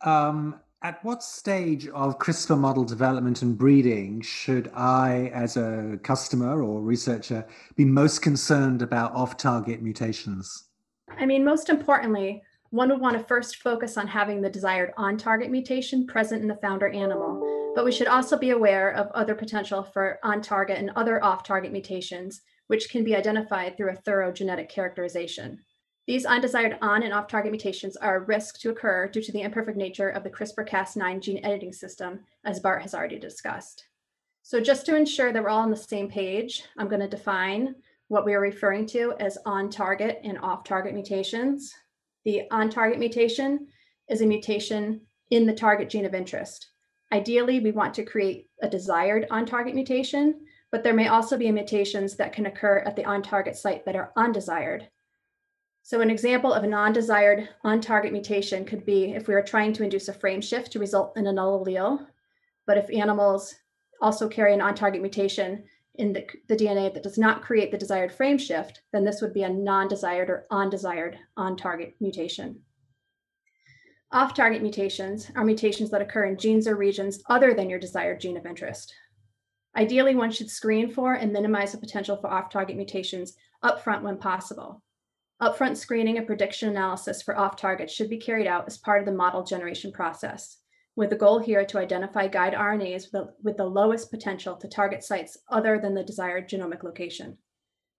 Um, 0.00 0.58
At 0.82 1.04
what 1.04 1.22
stage 1.22 1.86
of 1.88 2.18
CRISPR 2.18 2.58
model 2.58 2.84
development 2.84 3.42
and 3.42 3.56
breeding 3.56 4.20
should 4.22 4.68
I, 4.74 5.30
as 5.32 5.56
a 5.56 5.98
customer 6.02 6.62
or 6.62 6.80
researcher, 6.80 7.46
be 7.76 7.84
most 7.84 8.20
concerned 8.20 8.82
about 8.82 9.14
off 9.14 9.36
target 9.36 9.80
mutations? 9.80 10.64
I 11.16 11.26
mean, 11.26 11.44
most 11.44 11.68
importantly, 11.68 12.42
one 12.72 12.88
would 12.88 13.00
want 13.00 13.18
to 13.18 13.24
first 13.24 13.56
focus 13.56 13.98
on 13.98 14.06
having 14.06 14.40
the 14.40 14.48
desired 14.48 14.94
on 14.96 15.18
target 15.18 15.50
mutation 15.50 16.06
present 16.06 16.40
in 16.40 16.48
the 16.48 16.56
founder 16.56 16.88
animal, 16.88 17.72
but 17.74 17.84
we 17.84 17.92
should 17.92 18.06
also 18.06 18.34
be 18.34 18.50
aware 18.50 18.92
of 18.92 19.10
other 19.10 19.34
potential 19.34 19.82
for 19.82 20.18
on 20.22 20.40
target 20.40 20.78
and 20.78 20.90
other 20.96 21.22
off 21.22 21.44
target 21.44 21.70
mutations, 21.70 22.40
which 22.68 22.88
can 22.88 23.04
be 23.04 23.14
identified 23.14 23.76
through 23.76 23.90
a 23.90 23.96
thorough 23.96 24.32
genetic 24.32 24.70
characterization. 24.70 25.60
These 26.06 26.24
undesired 26.24 26.78
on 26.80 27.02
and 27.02 27.12
off 27.12 27.28
target 27.28 27.52
mutations 27.52 27.94
are 27.98 28.16
a 28.16 28.24
risk 28.24 28.58
to 28.60 28.70
occur 28.70 29.06
due 29.06 29.22
to 29.22 29.32
the 29.32 29.42
imperfect 29.42 29.76
nature 29.76 30.08
of 30.08 30.24
the 30.24 30.30
CRISPR 30.30 30.66
Cas9 30.66 31.20
gene 31.20 31.44
editing 31.44 31.74
system, 31.74 32.20
as 32.46 32.58
Bart 32.58 32.80
has 32.80 32.94
already 32.94 33.18
discussed. 33.18 33.84
So, 34.42 34.62
just 34.62 34.86
to 34.86 34.96
ensure 34.96 35.30
that 35.30 35.42
we're 35.42 35.50
all 35.50 35.60
on 35.60 35.70
the 35.70 35.76
same 35.76 36.08
page, 36.08 36.64
I'm 36.78 36.88
going 36.88 37.02
to 37.02 37.06
define 37.06 37.74
what 38.08 38.24
we 38.24 38.32
are 38.32 38.40
referring 38.40 38.86
to 38.86 39.12
as 39.20 39.36
on 39.44 39.68
target 39.68 40.20
and 40.24 40.38
off 40.38 40.64
target 40.64 40.94
mutations. 40.94 41.74
The 42.24 42.42
on 42.50 42.70
target 42.70 42.98
mutation 42.98 43.68
is 44.08 44.20
a 44.20 44.26
mutation 44.26 45.02
in 45.30 45.46
the 45.46 45.54
target 45.54 45.90
gene 45.90 46.04
of 46.04 46.14
interest. 46.14 46.70
Ideally, 47.12 47.60
we 47.60 47.72
want 47.72 47.94
to 47.94 48.04
create 48.04 48.48
a 48.62 48.68
desired 48.68 49.26
on 49.30 49.44
target 49.44 49.74
mutation, 49.74 50.46
but 50.70 50.82
there 50.82 50.94
may 50.94 51.08
also 51.08 51.36
be 51.36 51.50
mutations 51.50 52.16
that 52.16 52.32
can 52.32 52.46
occur 52.46 52.78
at 52.78 52.96
the 52.96 53.04
on 53.04 53.22
target 53.22 53.56
site 53.56 53.84
that 53.84 53.96
are 53.96 54.12
undesired. 54.16 54.88
So 55.84 56.00
an 56.00 56.10
example 56.10 56.52
of 56.52 56.62
a 56.62 56.68
non-desired 56.68 57.48
on-target 57.64 58.12
mutation 58.12 58.64
could 58.64 58.86
be 58.86 59.14
if 59.14 59.26
we 59.26 59.34
were 59.34 59.42
trying 59.42 59.72
to 59.74 59.82
induce 59.82 60.08
a 60.08 60.12
frame 60.12 60.40
shift 60.40 60.70
to 60.72 60.78
result 60.78 61.16
in 61.16 61.26
a 61.26 61.32
null 61.32 61.64
allele, 61.64 62.06
but 62.66 62.78
if 62.78 62.88
animals 62.90 63.56
also 64.00 64.28
carry 64.28 64.54
an 64.54 64.60
on-target 64.60 65.02
mutation 65.02 65.64
in 65.96 66.12
the, 66.12 66.26
the, 66.48 66.56
DNA 66.56 66.92
that 66.92 67.02
does 67.02 67.18
not 67.18 67.42
create 67.42 67.70
the 67.70 67.78
desired 67.78 68.12
frame 68.12 68.38
shift, 68.38 68.80
then 68.92 69.04
this 69.04 69.20
would 69.20 69.34
be 69.34 69.42
a 69.42 69.48
non-desired 69.48 70.30
or 70.30 70.46
undesired 70.50 71.18
on-target 71.36 71.94
mutation. 72.00 72.60
Off-target 74.10 74.62
mutations 74.62 75.30
are 75.34 75.44
mutations 75.44 75.90
that 75.90 76.02
occur 76.02 76.24
in 76.24 76.38
genes 76.38 76.66
or 76.66 76.76
regions 76.76 77.22
other 77.28 77.54
than 77.54 77.68
your 77.68 77.78
desired 77.78 78.20
gene 78.20 78.36
of 78.36 78.46
interest. 78.46 78.94
Ideally, 79.76 80.14
one 80.14 80.30
should 80.30 80.50
screen 80.50 80.90
for 80.90 81.14
and 81.14 81.32
minimize 81.32 81.72
the 81.72 81.78
potential 81.78 82.16
for 82.16 82.30
off-target 82.30 82.76
mutations 82.76 83.34
upfront 83.64 84.02
when 84.02 84.18
possible. 84.18 84.82
Upfront 85.40 85.76
screening 85.76 86.18
and 86.18 86.26
prediction 86.26 86.68
analysis 86.68 87.22
for 87.22 87.36
off 87.36 87.56
targets 87.56 87.92
should 87.92 88.08
be 88.08 88.18
carried 88.18 88.46
out 88.46 88.66
as 88.66 88.78
part 88.78 89.00
of 89.00 89.06
the 89.06 89.12
model 89.12 89.42
generation 89.42 89.90
process, 89.90 90.58
with 90.94 91.10
the 91.10 91.16
goal 91.16 91.38
here 91.38 91.64
to 91.64 91.78
identify 91.78 92.26
guide 92.26 92.52
RNAs 92.52 93.04
with 93.04 93.12
the, 93.12 93.34
with 93.42 93.56
the 93.56 93.64
lowest 93.64 94.10
potential 94.10 94.56
to 94.56 94.68
target 94.68 95.02
sites 95.02 95.38
other 95.50 95.78
than 95.78 95.94
the 95.94 96.04
desired 96.04 96.48
genomic 96.48 96.82
location. 96.82 97.38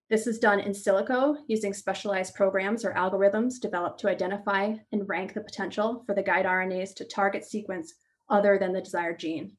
This 0.09 0.27
is 0.27 0.37
done 0.37 0.59
in 0.59 0.73
silico 0.73 1.37
using 1.47 1.73
specialized 1.73 2.35
programs 2.35 2.85
or 2.85 2.93
algorithms 2.93 3.59
developed 3.59 3.99
to 4.01 4.09
identify 4.09 4.75
and 4.91 5.09
rank 5.09 5.33
the 5.33 5.41
potential 5.41 6.03
for 6.05 6.13
the 6.13 6.21
guide 6.21 6.45
RNAs 6.45 6.93
to 6.95 7.05
target 7.05 7.43
sequence 7.45 7.95
other 8.29 8.59
than 8.59 8.73
the 8.73 8.81
desired 8.81 9.17
gene. 9.17 9.57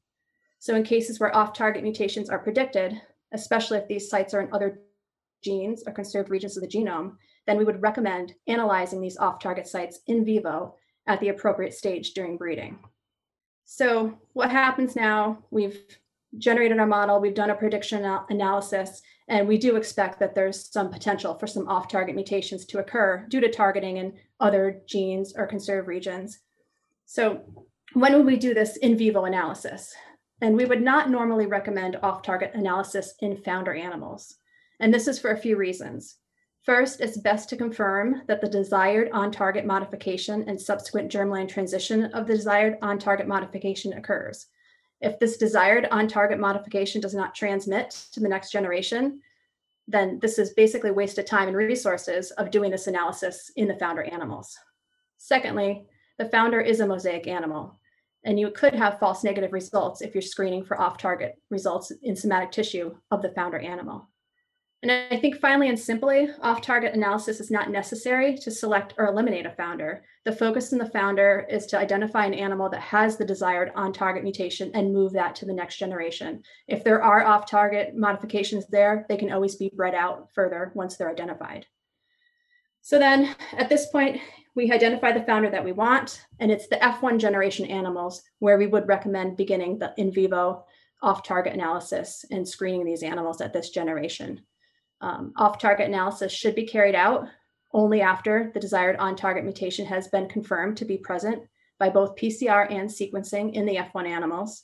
So, 0.59 0.75
in 0.75 0.83
cases 0.83 1.19
where 1.19 1.35
off 1.35 1.53
target 1.53 1.83
mutations 1.83 2.29
are 2.29 2.39
predicted, 2.39 3.01
especially 3.33 3.79
if 3.79 3.87
these 3.87 4.09
sites 4.09 4.33
are 4.33 4.41
in 4.41 4.53
other 4.53 4.79
genes 5.43 5.83
or 5.85 5.93
conserved 5.93 6.29
regions 6.29 6.55
of 6.55 6.63
the 6.63 6.69
genome, 6.69 7.17
then 7.45 7.57
we 7.57 7.65
would 7.65 7.81
recommend 7.81 8.33
analyzing 8.47 9.01
these 9.01 9.17
off 9.17 9.39
target 9.39 9.67
sites 9.67 9.99
in 10.07 10.23
vivo 10.23 10.75
at 11.07 11.19
the 11.19 11.29
appropriate 11.29 11.73
stage 11.73 12.13
during 12.13 12.37
breeding. 12.37 12.79
So, 13.65 14.19
what 14.33 14.51
happens 14.51 14.95
now? 14.95 15.39
We've 15.49 15.79
generated 16.37 16.79
our 16.79 16.85
model, 16.85 17.19
we've 17.19 17.33
done 17.33 17.49
a 17.49 17.55
prediction 17.55 18.03
analysis, 18.29 19.01
and 19.27 19.47
we 19.47 19.57
do 19.57 19.75
expect 19.75 20.19
that 20.19 20.35
there's 20.35 20.71
some 20.71 20.91
potential 20.91 21.33
for 21.35 21.47
some 21.47 21.67
off 21.67 21.87
target 21.87 22.15
mutations 22.15 22.65
to 22.65 22.79
occur 22.79 23.25
due 23.29 23.41
to 23.41 23.49
targeting 23.49 23.97
in 23.97 24.13
other 24.39 24.81
genes 24.87 25.33
or 25.35 25.47
conserved 25.47 25.87
regions. 25.87 26.39
So, 27.05 27.41
when 27.93 28.13
would 28.13 28.25
we 28.25 28.37
do 28.37 28.53
this 28.53 28.77
in 28.77 28.97
vivo 28.97 29.25
analysis? 29.25 29.93
And 30.41 30.55
we 30.55 30.65
would 30.65 30.81
not 30.81 31.09
normally 31.09 31.45
recommend 31.45 31.95
off 31.97 32.21
target 32.21 32.51
analysis 32.53 33.15
in 33.21 33.37
founder 33.37 33.73
animals. 33.73 34.35
And 34.79 34.93
this 34.93 35.07
is 35.07 35.17
for 35.17 35.31
a 35.31 35.37
few 35.37 35.55
reasons. 35.55 36.17
First, 36.65 36.99
it's 36.99 37.17
best 37.17 37.47
to 37.49 37.57
confirm 37.57 38.23
that 38.25 38.41
the 38.41 38.49
desired 38.49 39.11
on 39.11 39.31
target 39.31 39.67
modification 39.67 40.45
and 40.49 40.59
subsequent 40.59 41.11
germline 41.11 41.47
transition 41.47 42.05
of 42.05 42.25
the 42.25 42.35
desired 42.35 42.79
on 42.81 42.97
target 42.97 43.27
modification 43.27 43.93
occurs. 43.93 44.47
If 44.99 45.19
this 45.19 45.37
desired 45.37 45.87
on 45.91 46.07
target 46.07 46.39
modification 46.39 47.01
does 47.01 47.13
not 47.13 47.35
transmit 47.35 47.91
to 48.13 48.19
the 48.19 48.27
next 48.27 48.51
generation, 48.51 49.21
then 49.87 50.17
this 50.19 50.39
is 50.39 50.53
basically 50.53 50.89
wasted 50.89 51.27
time 51.27 51.47
and 51.49 51.55
resources 51.55 52.31
of 52.31 52.49
doing 52.49 52.71
this 52.71 52.87
analysis 52.87 53.51
in 53.55 53.67
the 53.67 53.77
founder 53.77 54.01
animals. 54.01 54.57
Secondly, 55.17 55.85
the 56.17 56.29
founder 56.29 56.61
is 56.61 56.79
a 56.79 56.87
mosaic 56.87 57.27
animal, 57.27 57.79
and 58.23 58.39
you 58.39 58.49
could 58.49 58.73
have 58.73 58.97
false 58.97 59.23
negative 59.23 59.53
results 59.53 60.01
if 60.01 60.15
you're 60.15 60.21
screening 60.23 60.65
for 60.65 60.81
off 60.81 60.97
target 60.97 61.39
results 61.51 61.91
in 62.01 62.15
somatic 62.15 62.51
tissue 62.51 62.95
of 63.11 63.21
the 63.21 63.29
founder 63.29 63.59
animal. 63.59 64.09
And 64.85 64.91
I 65.11 65.17
think 65.17 65.39
finally 65.39 65.67
and 65.67 65.79
simply, 65.79 66.29
off 66.43 66.61
target 66.61 66.93
analysis 66.93 67.39
is 67.39 67.49
not 67.49 67.71
necessary 67.71 68.37
to 68.37 68.51
select 68.51 68.93
or 68.99 69.07
eliminate 69.07 69.47
a 69.47 69.49
founder. 69.49 70.03
The 70.25 70.31
focus 70.31 70.73
in 70.73 70.77
the 70.77 70.91
founder 70.91 71.47
is 71.49 71.65
to 71.67 71.79
identify 71.79 72.23
an 72.23 72.35
animal 72.35 72.69
that 72.69 72.81
has 72.81 73.17
the 73.17 73.25
desired 73.25 73.71
on 73.73 73.91
target 73.91 74.21
mutation 74.21 74.69
and 74.75 74.93
move 74.93 75.11
that 75.13 75.33
to 75.37 75.45
the 75.45 75.55
next 75.55 75.77
generation. 75.77 76.43
If 76.67 76.83
there 76.83 77.01
are 77.01 77.25
off 77.25 77.49
target 77.49 77.95
modifications 77.95 78.67
there, 78.67 79.07
they 79.09 79.17
can 79.17 79.31
always 79.31 79.55
be 79.55 79.71
bred 79.75 79.95
out 79.95 80.29
further 80.35 80.71
once 80.75 80.97
they're 80.97 81.09
identified. 81.09 81.65
So 82.83 82.99
then 82.99 83.35
at 83.53 83.69
this 83.69 83.87
point, 83.87 84.21
we 84.53 84.71
identify 84.71 85.13
the 85.13 85.25
founder 85.25 85.49
that 85.49 85.65
we 85.65 85.71
want, 85.71 86.27
and 86.39 86.51
it's 86.51 86.67
the 86.67 86.75
F1 86.75 87.17
generation 87.17 87.65
animals 87.65 88.21
where 88.37 88.59
we 88.59 88.67
would 88.67 88.87
recommend 88.87 89.35
beginning 89.35 89.79
the 89.79 89.95
in 89.97 90.11
vivo 90.11 90.63
off 91.01 91.23
target 91.23 91.55
analysis 91.55 92.23
and 92.29 92.47
screening 92.47 92.85
these 92.85 93.01
animals 93.01 93.41
at 93.41 93.51
this 93.51 93.71
generation. 93.71 94.41
Um, 95.01 95.33
off 95.37 95.59
target 95.59 95.87
analysis 95.87 96.31
should 96.31 96.55
be 96.55 96.65
carried 96.65 96.95
out 96.95 97.27
only 97.75 98.01
after 98.01 98.51
the 98.53 98.59
desired 98.59 98.95
on 98.97 99.15
target 99.15 99.43
mutation 99.43 99.85
has 99.85 100.07
been 100.07 100.29
confirmed 100.29 100.77
to 100.77 100.85
be 100.85 100.97
present 100.97 101.43
by 101.77 101.89
both 101.89 102.15
PCR 102.15 102.71
and 102.71 102.89
sequencing 102.89 103.53
in 103.53 103.65
the 103.65 103.75
F1 103.75 104.07
animals. 104.07 104.63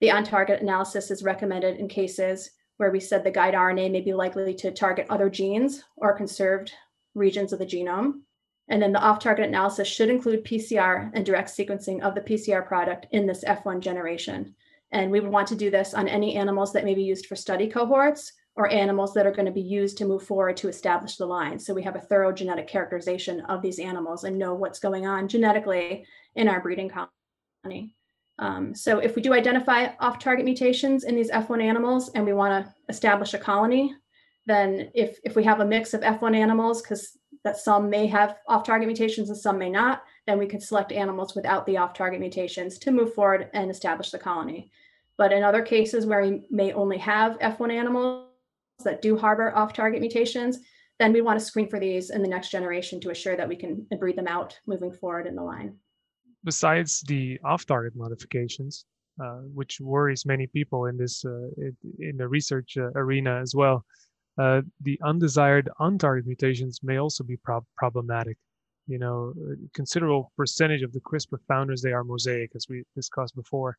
The 0.00 0.10
on 0.10 0.24
target 0.24 0.62
analysis 0.62 1.10
is 1.10 1.22
recommended 1.22 1.76
in 1.76 1.86
cases 1.86 2.50
where 2.78 2.90
we 2.90 2.98
said 2.98 3.22
the 3.22 3.30
guide 3.30 3.52
RNA 3.52 3.92
may 3.92 4.00
be 4.00 4.14
likely 4.14 4.54
to 4.54 4.70
target 4.70 5.06
other 5.10 5.28
genes 5.28 5.84
or 5.96 6.16
conserved 6.16 6.72
regions 7.14 7.52
of 7.52 7.58
the 7.58 7.66
genome. 7.66 8.22
And 8.68 8.80
then 8.80 8.92
the 8.92 9.02
off 9.02 9.18
target 9.18 9.46
analysis 9.46 9.86
should 9.86 10.08
include 10.08 10.46
PCR 10.46 11.10
and 11.12 11.26
direct 11.26 11.50
sequencing 11.50 12.00
of 12.00 12.14
the 12.14 12.22
PCR 12.22 12.66
product 12.66 13.06
in 13.10 13.26
this 13.26 13.44
F1 13.44 13.80
generation. 13.80 14.54
And 14.92 15.10
we 15.10 15.20
would 15.20 15.30
want 15.30 15.48
to 15.48 15.56
do 15.56 15.70
this 15.70 15.92
on 15.92 16.08
any 16.08 16.36
animals 16.36 16.72
that 16.72 16.84
may 16.84 16.94
be 16.94 17.02
used 17.02 17.26
for 17.26 17.36
study 17.36 17.68
cohorts 17.68 18.32
or 18.60 18.68
animals 18.68 19.14
that 19.14 19.26
are 19.26 19.32
going 19.32 19.46
to 19.46 19.52
be 19.52 19.62
used 19.62 19.96
to 19.96 20.04
move 20.04 20.22
forward 20.22 20.54
to 20.54 20.68
establish 20.68 21.16
the 21.16 21.24
line. 21.24 21.58
So 21.58 21.72
we 21.72 21.82
have 21.82 21.96
a 21.96 22.00
thorough 22.00 22.30
genetic 22.30 22.68
characterization 22.68 23.40
of 23.46 23.62
these 23.62 23.78
animals 23.78 24.24
and 24.24 24.38
know 24.38 24.52
what's 24.52 24.78
going 24.78 25.06
on 25.06 25.28
genetically 25.28 26.04
in 26.34 26.46
our 26.46 26.60
breeding 26.60 26.90
colony. 26.90 27.96
Um, 28.38 28.74
so 28.74 28.98
if 28.98 29.16
we 29.16 29.22
do 29.22 29.32
identify 29.32 29.88
off-target 29.98 30.44
mutations 30.44 31.04
in 31.04 31.16
these 31.16 31.30
F1 31.30 31.62
animals 31.62 32.10
and 32.10 32.26
we 32.26 32.34
want 32.34 32.66
to 32.66 32.74
establish 32.90 33.32
a 33.32 33.38
colony, 33.38 33.94
then 34.44 34.90
if, 34.94 35.18
if 35.24 35.36
we 35.36 35.44
have 35.44 35.60
a 35.60 35.64
mix 35.64 35.94
of 35.94 36.02
F1 36.02 36.36
animals, 36.36 36.82
because 36.82 37.16
that 37.44 37.56
some 37.56 37.88
may 37.88 38.06
have 38.08 38.36
off-target 38.46 38.86
mutations 38.86 39.30
and 39.30 39.38
some 39.38 39.56
may 39.56 39.70
not, 39.70 40.02
then 40.26 40.38
we 40.38 40.46
could 40.46 40.62
select 40.62 40.92
animals 40.92 41.34
without 41.34 41.64
the 41.64 41.78
off-target 41.78 42.20
mutations 42.20 42.76
to 42.76 42.90
move 42.90 43.14
forward 43.14 43.48
and 43.54 43.70
establish 43.70 44.10
the 44.10 44.18
colony. 44.18 44.70
But 45.16 45.32
in 45.32 45.42
other 45.42 45.62
cases 45.62 46.04
where 46.04 46.20
we 46.20 46.42
may 46.50 46.74
only 46.74 46.98
have 46.98 47.38
F1 47.38 47.72
animals, 47.72 48.26
that 48.84 49.02
do 49.02 49.16
harbor 49.16 49.54
off 49.56 49.72
target 49.72 50.00
mutations, 50.00 50.58
then 50.98 51.12
we 51.12 51.22
want 51.22 51.38
to 51.38 51.44
screen 51.44 51.68
for 51.68 51.80
these 51.80 52.10
in 52.10 52.22
the 52.22 52.28
next 52.28 52.50
generation 52.50 53.00
to 53.00 53.10
assure 53.10 53.36
that 53.36 53.48
we 53.48 53.56
can 53.56 53.86
breed 53.98 54.16
them 54.16 54.28
out 54.28 54.58
moving 54.66 54.92
forward 54.92 55.26
in 55.26 55.34
the 55.34 55.42
line. 55.42 55.74
Besides 56.44 57.00
the 57.06 57.38
off 57.44 57.66
target 57.66 57.94
modifications, 57.96 58.84
uh, 59.22 59.40
which 59.54 59.80
worries 59.80 60.24
many 60.24 60.46
people 60.46 60.86
in 60.86 60.96
this 60.96 61.24
uh, 61.24 61.48
in 61.98 62.16
the 62.16 62.28
research 62.28 62.76
uh, 62.76 62.90
arena 62.94 63.40
as 63.40 63.54
well, 63.54 63.84
uh, 64.38 64.62
the 64.82 64.98
undesired 65.04 65.68
on-target 65.78 66.26
mutations 66.26 66.80
may 66.82 66.98
also 66.98 67.24
be 67.24 67.36
prob- 67.36 67.66
problematic. 67.76 68.36
You 68.86 68.98
know, 68.98 69.34
a 69.52 69.54
considerable 69.74 70.32
percentage 70.36 70.82
of 70.82 70.92
the 70.92 71.00
CRISPR 71.00 71.38
founders 71.46 71.82
they 71.82 71.92
are 71.92 72.04
mosaic, 72.04 72.50
as 72.54 72.66
we 72.68 72.84
discussed 72.96 73.36
before 73.36 73.76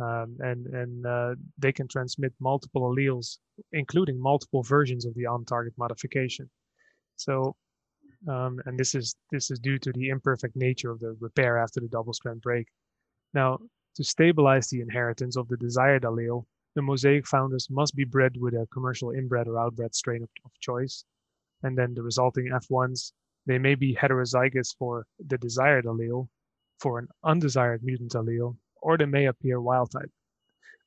um, 0.00 0.36
and 0.40 0.66
and 0.68 1.06
uh, 1.06 1.34
they 1.58 1.72
can 1.72 1.88
transmit 1.88 2.32
multiple 2.40 2.82
alleles, 2.90 3.38
including 3.72 4.20
multiple 4.20 4.62
versions 4.62 5.04
of 5.04 5.14
the 5.14 5.26
on-target 5.26 5.74
modification. 5.76 6.48
So, 7.16 7.54
um, 8.28 8.60
and 8.66 8.78
this 8.78 8.94
is 8.94 9.14
this 9.30 9.50
is 9.50 9.58
due 9.58 9.78
to 9.78 9.92
the 9.92 10.08
imperfect 10.08 10.56
nature 10.56 10.90
of 10.90 11.00
the 11.00 11.16
repair 11.20 11.58
after 11.58 11.80
the 11.80 11.88
double-strand 11.88 12.40
break. 12.40 12.66
Now, 13.34 13.58
to 13.96 14.04
stabilize 14.04 14.68
the 14.68 14.80
inheritance 14.80 15.36
of 15.36 15.48
the 15.48 15.56
desired 15.56 16.02
allele, 16.02 16.44
the 16.74 16.82
mosaic 16.82 17.26
founders 17.26 17.68
must 17.70 17.94
be 17.94 18.04
bred 18.04 18.36
with 18.36 18.54
a 18.54 18.66
commercial 18.72 19.10
inbred 19.10 19.48
or 19.48 19.54
outbred 19.54 19.94
strain 19.94 20.22
of, 20.22 20.28
of 20.44 20.52
choice. 20.60 21.04
And 21.62 21.76
then 21.76 21.94
the 21.94 22.02
resulting 22.02 22.46
F1s, 22.46 23.12
they 23.46 23.58
may 23.58 23.74
be 23.74 23.94
heterozygous 23.94 24.76
for 24.78 25.06
the 25.26 25.36
desired 25.36 25.84
allele, 25.84 26.28
for 26.78 26.98
an 26.98 27.08
undesired 27.24 27.82
mutant 27.82 28.12
allele, 28.12 28.56
or 28.82 28.96
they 28.96 29.06
may 29.06 29.26
appear 29.26 29.60
wild 29.60 29.90
type. 29.90 30.10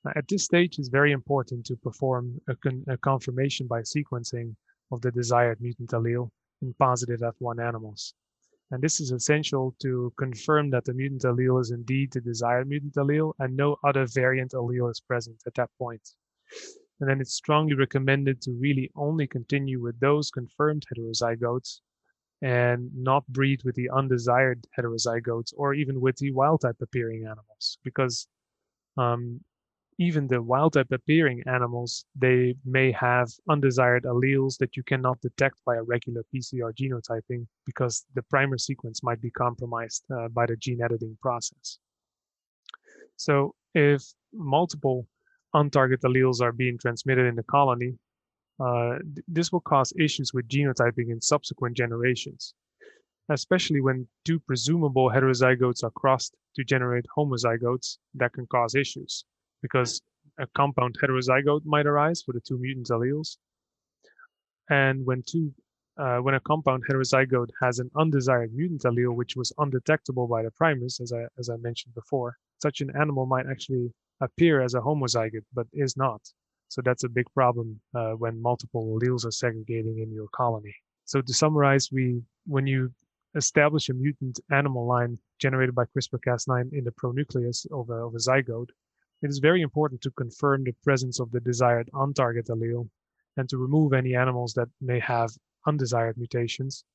Now, 0.04 0.12
at 0.16 0.28
this 0.28 0.44
stage, 0.44 0.80
it's 0.80 0.90
very 0.90 1.12
important 1.12 1.66
to 1.68 1.78
perform 1.78 2.42
a, 2.48 2.56
con 2.56 2.84
a 2.88 2.98
confirmation 2.98 3.68
by 3.68 3.82
sequencing 3.82 4.56
of 4.92 5.02
the 5.02 5.12
desired 5.12 5.62
mutant 5.62 5.92
allele 5.92 6.30
in 6.62 6.74
positive 6.74 7.22
F1 7.22 7.66
animals. 7.66 8.14
And 8.72 8.82
this 8.82 9.00
is 9.00 9.12
essential 9.12 9.76
to 9.82 10.14
confirm 10.18 10.70
that 10.72 10.86
the 10.86 10.94
mutant 10.94 11.24
allele 11.24 11.62
is 11.62 11.72
indeed 11.72 12.12
the 12.12 12.22
desired 12.22 12.68
mutant 12.68 12.96
allele 12.96 13.34
and 13.40 13.56
no 13.56 13.78
other 13.84 14.06
variant 14.06 14.52
allele 14.52 14.92
is 14.92 15.00
present 15.00 15.42
at 15.46 15.54
that 15.56 15.70
point. 15.78 16.16
And 17.00 17.10
then 17.10 17.22
it's 17.22 17.34
strongly 17.34 17.76
recommended 17.76 18.42
to 18.42 18.52
really 18.52 18.92
only 18.96 19.28
continue 19.28 19.80
with 19.82 20.00
those 20.00 20.32
confirmed 20.32 20.86
heterozygotes 20.90 21.82
and 22.44 22.92
not 22.94 23.26
breed 23.28 23.64
with 23.64 23.74
the 23.76 23.90
undesired 23.90 24.68
heterozygotes 24.78 25.54
or 25.56 25.74
even 25.74 26.02
with 26.02 26.18
the 26.18 26.30
wild 26.32 26.60
type 26.62 26.76
appearing 26.82 27.24
animals 27.24 27.78
because 27.84 28.28
um, 28.98 29.40
even 29.98 30.28
the 30.28 30.42
wild 30.42 30.74
type 30.74 30.92
appearing 30.92 31.42
animals, 31.46 32.06
they 32.16 32.56
may 32.66 32.92
have 32.92 33.30
undesired 33.50 34.04
alleles 34.04 34.58
that 34.58 34.76
you 34.76 34.84
cannot 34.84 35.22
detect 35.22 35.64
by 35.66 35.78
a 35.78 35.84
regular 35.84 36.24
PCR 36.34 36.74
genotyping 36.74 37.48
because 37.66 38.06
the 38.14 38.24
primer 38.24 38.58
sequence 38.58 39.02
might 39.04 39.22
be 39.22 39.32
compromised 39.32 40.04
uh, 40.12 40.28
by 40.28 40.46
the 40.46 40.58
gene 40.58 40.82
editing 40.82 41.18
process. 41.22 41.80
So 43.16 43.56
if 43.74 44.04
multiple 44.34 45.08
untarget 45.56 46.02
alleles 46.02 46.42
are 46.42 46.52
being 46.52 46.78
transmitted 46.78 47.26
in 47.26 47.36
the 47.36 47.44
colony, 47.44 47.94
uh, 48.60 48.98
this 49.28 49.52
will 49.52 49.62
cause 49.62 49.94
issues 50.00 50.34
with 50.34 50.48
genotyping 50.48 51.10
in 51.10 51.22
subsequent 51.22 51.76
generations, 51.76 52.54
especially 53.30 53.82
when 53.82 54.08
two 54.26 54.40
presumable 54.40 55.10
heterozygotes 55.10 55.84
are 55.84 55.92
crossed 55.92 56.36
to 56.56 56.64
generate 56.64 57.06
homozygotes 57.18 57.98
that 58.14 58.34
can 58.34 58.46
cause 58.48 58.76
issues 58.76 59.26
because 59.62 60.02
a 60.40 60.48
compound 60.56 60.96
heterozygote 61.02 61.66
might 61.66 61.86
arise 61.86 62.22
for 62.22 62.34
the 62.34 62.42
two 62.42 62.58
mutant 62.60 62.88
alleles. 62.88 63.38
And 64.70 65.06
when 65.06 65.24
two 65.24 65.54
uh, 65.96 66.18
when 66.18 66.34
a 66.34 66.40
compound 66.40 66.84
heterozygote 66.90 67.52
has 67.62 67.78
an 67.78 67.90
undesired 67.96 68.52
mutant 68.54 68.82
allele 68.82 69.16
which 69.16 69.36
was 69.36 69.54
undetectable 69.60 70.28
by 70.28 70.42
the 70.42 70.52
primers, 70.52 71.00
as 71.00 71.14
I 71.14 71.26
as 71.38 71.50
I 71.50 71.58
mentioned 71.58 71.94
before, 71.96 72.38
such 72.62 72.82
an 72.82 72.92
animal 72.96 73.26
might 73.26 73.46
actually 73.48 73.94
appear 74.22 74.62
as 74.62 74.74
a 74.74 74.80
homozygote 74.80 75.46
but 75.54 75.68
is 75.74 75.98
not. 75.98 76.22
So 76.74 76.82
that's 76.82 77.04
a 77.04 77.10
big 77.10 77.28
problem 77.36 77.80
uh, 77.94 78.14
when 78.14 78.42
multiple 78.42 78.98
alleles 78.98 79.28
are 79.28 79.32
segregating 79.32 80.00
in 80.00 80.12
your 80.12 80.28
colony. 80.30 80.74
So 81.06 81.22
to 81.22 81.32
summarize, 81.32 81.92
we 81.92 82.24
when 82.48 82.66
you 82.66 82.92
establish 83.36 83.90
a 83.90 83.94
mutant 83.94 84.40
animal 84.52 84.88
line 84.88 85.20
generated 85.38 85.76
by 85.76 85.86
CRISPR-Cas9 85.86 86.74
in 86.74 86.84
the 86.84 86.92
pronucleus 86.92 87.68
of 87.72 87.92
a, 87.92 88.00
of 88.08 88.16
a 88.16 88.18
zygote, 88.18 88.70
it 89.22 89.30
is 89.30 89.38
very 89.38 89.62
important 89.62 90.02
to 90.02 90.10
confirm 90.12 90.64
the 90.64 90.74
presence 90.84 91.20
of 91.20 91.30
the 91.30 91.40
desired 91.42 91.92
on-target 91.94 92.48
allele 92.48 92.90
and 93.38 93.48
to 93.50 93.58
remove 93.58 93.94
any 93.94 94.16
animals 94.16 94.54
that 94.56 94.70
may 94.82 95.00
have 95.00 95.30
undesired 95.68 96.18
mutations. 96.18 96.86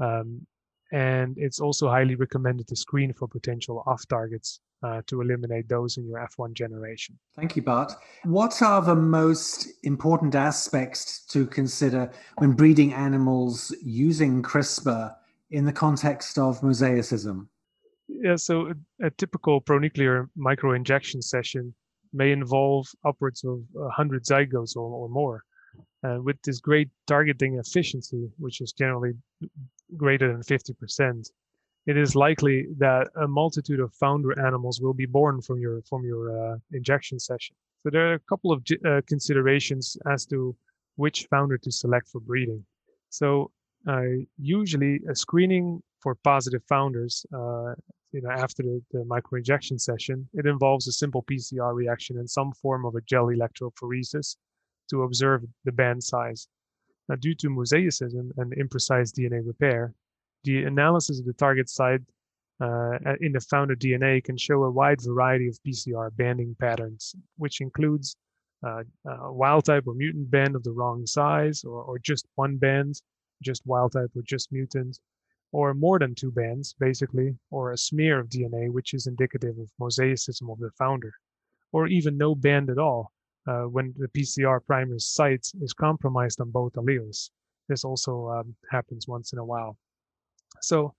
Um, 0.00 0.46
and 0.90 1.36
it's 1.36 1.60
also 1.60 1.88
highly 1.88 2.14
recommended 2.14 2.66
to 2.68 2.76
screen 2.76 3.12
for 3.12 3.28
potential 3.28 3.82
off 3.86 4.08
targets 4.08 4.60
uh, 4.82 5.02
to 5.06 5.20
eliminate 5.20 5.68
those 5.68 5.96
in 5.96 6.06
your 6.06 6.18
F1 6.18 6.54
generation. 6.54 7.18
Thank 7.34 7.56
you, 7.56 7.62
Bart. 7.62 7.92
What 8.24 8.62
are 8.62 8.82
the 8.82 8.94
most 8.94 9.68
important 9.82 10.34
aspects 10.34 11.24
to 11.26 11.46
consider 11.46 12.10
when 12.38 12.52
breeding 12.52 12.92
animals 12.94 13.74
using 13.82 14.42
CRISPR 14.42 15.14
in 15.50 15.64
the 15.64 15.72
context 15.72 16.38
of 16.38 16.60
mosaicism? 16.60 17.48
Yeah, 18.08 18.36
so 18.36 18.72
a, 19.00 19.06
a 19.06 19.10
typical 19.10 19.60
pronuclear 19.60 20.28
microinjection 20.38 21.22
session 21.22 21.74
may 22.12 22.32
involve 22.32 22.86
upwards 23.04 23.44
of 23.44 23.60
100 23.72 24.24
zygotes 24.24 24.76
or, 24.76 24.90
or 24.90 25.08
more. 25.08 25.44
Uh, 26.04 26.18
with 26.22 26.40
this 26.42 26.60
great 26.60 26.88
targeting 27.08 27.58
efficiency, 27.58 28.28
which 28.38 28.60
is 28.60 28.72
generally 28.72 29.12
greater 29.96 30.32
than 30.32 30.42
50%, 30.42 31.28
it 31.88 31.96
is 31.96 32.14
likely 32.14 32.66
that 32.76 33.08
a 33.16 33.26
multitude 33.26 33.80
of 33.80 33.92
founder 33.94 34.32
animals 34.46 34.80
will 34.80 34.92
be 34.92 35.06
born 35.06 35.40
from 35.40 35.58
your 35.58 35.80
from 35.90 36.04
your 36.04 36.22
uh, 36.38 36.56
injection 36.72 37.18
session. 37.18 37.56
So 37.82 37.90
there 37.90 38.10
are 38.10 38.14
a 38.14 38.26
couple 38.30 38.52
of 38.52 38.62
uh, 38.84 39.00
considerations 39.06 39.96
as 40.14 40.26
to 40.26 40.54
which 40.96 41.26
founder 41.30 41.56
to 41.58 41.70
select 41.72 42.06
for 42.08 42.20
breeding. 42.20 42.62
So 43.08 43.50
uh, 43.88 44.08
usually 44.36 45.00
a 45.08 45.14
screening 45.14 45.82
for 46.02 46.14
positive 46.16 46.62
founders 46.68 47.24
uh, 47.34 47.74
you 48.12 48.22
know, 48.22 48.30
after 48.30 48.62
the, 48.62 48.82
the 48.92 49.04
microinjection 49.04 49.80
session, 49.80 50.28
it 50.34 50.46
involves 50.46 50.86
a 50.88 50.92
simple 50.92 51.22
PCR 51.30 51.74
reaction 51.74 52.18
and 52.18 52.28
some 52.28 52.52
form 52.52 52.84
of 52.84 52.94
a 52.94 53.00
gel 53.02 53.26
electrophoresis 53.26 54.36
to 54.90 55.02
observe 55.02 55.44
the 55.64 55.72
band 55.72 56.02
size. 56.02 56.48
Now, 57.08 57.16
due 57.16 57.34
to 57.36 57.48
mosaicism 57.48 58.30
and 58.36 58.52
imprecise 58.52 59.12
DNA 59.12 59.46
repair, 59.46 59.94
the 60.44 60.64
analysis 60.64 61.20
of 61.20 61.26
the 61.26 61.32
target 61.32 61.68
site 61.68 62.00
uh, 62.60 62.98
in 63.20 63.32
the 63.32 63.40
founder 63.50 63.76
DNA 63.76 64.22
can 64.22 64.36
show 64.36 64.64
a 64.64 64.70
wide 64.70 65.00
variety 65.02 65.48
of 65.48 65.58
PCR 65.66 66.14
banding 66.16 66.56
patterns, 66.58 67.14
which 67.36 67.60
includes 67.60 68.16
uh, 68.66 68.82
wild 69.04 69.64
type 69.64 69.84
or 69.86 69.94
mutant 69.94 70.30
band 70.30 70.56
of 70.56 70.64
the 70.64 70.72
wrong 70.72 71.06
size, 71.06 71.62
or, 71.64 71.82
or 71.82 71.98
just 71.98 72.26
one 72.34 72.56
band, 72.56 73.00
just 73.42 73.64
wild 73.66 73.92
type 73.92 74.10
or 74.16 74.22
just 74.22 74.50
mutant, 74.50 74.98
or 75.52 75.72
more 75.74 75.98
than 75.98 76.14
two 76.14 76.32
bands, 76.32 76.74
basically, 76.78 77.36
or 77.50 77.72
a 77.72 77.78
smear 77.78 78.18
of 78.18 78.28
DNA, 78.28 78.70
which 78.70 78.94
is 78.94 79.06
indicative 79.06 79.56
of 79.58 79.70
mosaicism 79.80 80.50
of 80.50 80.58
the 80.58 80.70
founder, 80.76 81.12
or 81.72 81.86
even 81.86 82.18
no 82.18 82.34
band 82.34 82.70
at 82.70 82.78
all 82.78 83.12
uh, 83.46 83.62
when 83.62 83.94
the 83.96 84.08
PCR 84.08 84.60
primer's 84.66 85.06
site 85.06 85.46
is 85.60 85.72
compromised 85.72 86.40
on 86.40 86.50
both 86.50 86.72
alleles. 86.74 87.30
This 87.68 87.84
also 87.84 88.28
um, 88.28 88.54
happens 88.70 89.06
once 89.06 89.32
in 89.32 89.38
a 89.38 89.44
while. 89.44 89.76
So 90.62 90.94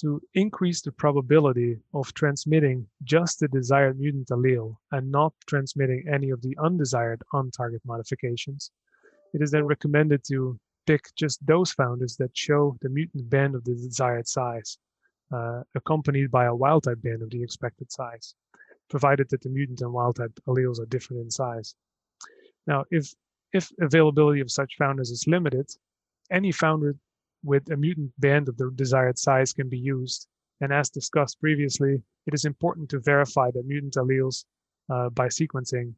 to 0.00 0.20
increase 0.34 0.80
the 0.80 0.92
probability 0.92 1.78
of 1.92 2.12
transmitting 2.14 2.86
just 3.04 3.40
the 3.40 3.48
desired 3.48 4.00
mutant 4.00 4.28
allele 4.28 4.76
and 4.92 5.10
not 5.10 5.34
transmitting 5.46 6.04
any 6.10 6.30
of 6.30 6.40
the 6.40 6.56
undesired 6.62 7.22
on-target 7.32 7.82
modifications, 7.84 8.70
it 9.34 9.42
is 9.42 9.50
then 9.50 9.66
recommended 9.66 10.24
to 10.28 10.58
pick 10.86 11.14
just 11.16 11.44
those 11.46 11.72
founders 11.72 12.16
that 12.16 12.36
show 12.36 12.76
the 12.80 12.88
mutant 12.88 13.28
band 13.28 13.54
of 13.54 13.64
the 13.64 13.74
desired 13.74 14.26
size, 14.26 14.78
uh, 15.32 15.62
accompanied 15.74 16.30
by 16.30 16.46
a 16.46 16.54
wild 16.54 16.84
type 16.84 17.02
band 17.02 17.22
of 17.22 17.30
the 17.30 17.42
expected 17.42 17.92
size, 17.92 18.34
provided 18.88 19.28
that 19.28 19.42
the 19.42 19.50
mutant 19.50 19.82
and 19.82 19.92
wild 19.92 20.16
type 20.16 20.32
alleles 20.48 20.80
are 20.80 20.86
different 20.86 21.22
in 21.22 21.30
size. 21.30 21.74
Now, 22.66 22.84
if, 22.90 23.12
if 23.52 23.70
availability 23.80 24.40
of 24.40 24.50
such 24.50 24.76
founders 24.78 25.10
is 25.10 25.26
limited, 25.26 25.68
any 26.30 26.52
founder 26.52 26.96
with 27.42 27.70
a 27.70 27.76
mutant 27.76 28.12
band 28.18 28.48
of 28.48 28.56
the 28.56 28.70
desired 28.74 29.18
size 29.18 29.52
can 29.52 29.68
be 29.68 29.78
used. 29.78 30.26
And 30.60 30.72
as 30.72 30.90
discussed 30.90 31.40
previously, 31.40 32.02
it 32.26 32.34
is 32.34 32.44
important 32.44 32.90
to 32.90 33.00
verify 33.00 33.50
the 33.50 33.62
mutant 33.62 33.94
alleles 33.94 34.44
uh, 34.92 35.08
by 35.10 35.28
sequencing 35.28 35.94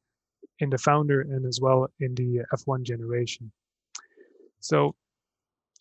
in 0.61 0.71
the 0.71 0.79
founder 0.79 1.23
and 1.23 1.45
as 1.47 1.61
well 1.61 1.89
in 2.01 2.15
the 2.15 2.43
F1 2.55 2.83
generation. 2.83 3.51
So 4.61 4.95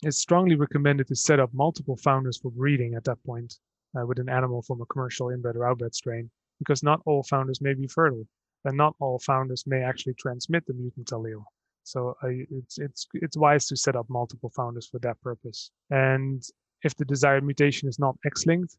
it's 0.02 0.18
strongly 0.18 0.56
recommended 0.56 1.06
to 1.08 1.14
set 1.14 1.38
up 1.38 1.50
multiple 1.52 1.96
founders 1.96 2.38
for 2.38 2.50
breeding 2.50 2.94
at 2.94 3.04
that 3.04 3.22
point 3.24 3.58
uh, 3.96 4.04
with 4.04 4.18
an 4.18 4.28
animal 4.28 4.62
from 4.62 4.80
a 4.80 4.86
commercial 4.86 5.30
inbred 5.30 5.56
or 5.56 5.60
outbred 5.60 5.94
strain, 5.94 6.28
because 6.58 6.82
not 6.82 7.00
all 7.06 7.22
founders 7.22 7.60
may 7.60 7.74
be 7.74 7.86
fertile, 7.86 8.26
and 8.64 8.76
not 8.76 8.96
all 8.98 9.20
founders 9.20 9.64
may 9.66 9.82
actually 9.82 10.14
transmit 10.14 10.66
the 10.66 10.74
mutant 10.74 11.08
allele. 11.10 11.44
So 11.84 12.16
uh, 12.22 12.28
it's 12.28 12.78
it's 12.78 13.06
it's 13.14 13.36
wise 13.36 13.66
to 13.66 13.76
set 13.76 13.96
up 13.96 14.06
multiple 14.08 14.50
founders 14.54 14.86
for 14.86 14.98
that 15.00 15.20
purpose. 15.20 15.70
And 15.90 16.42
if 16.82 16.96
the 16.96 17.04
desired 17.04 17.44
mutation 17.44 17.88
is 17.88 17.98
not 17.98 18.16
X-linked, 18.24 18.76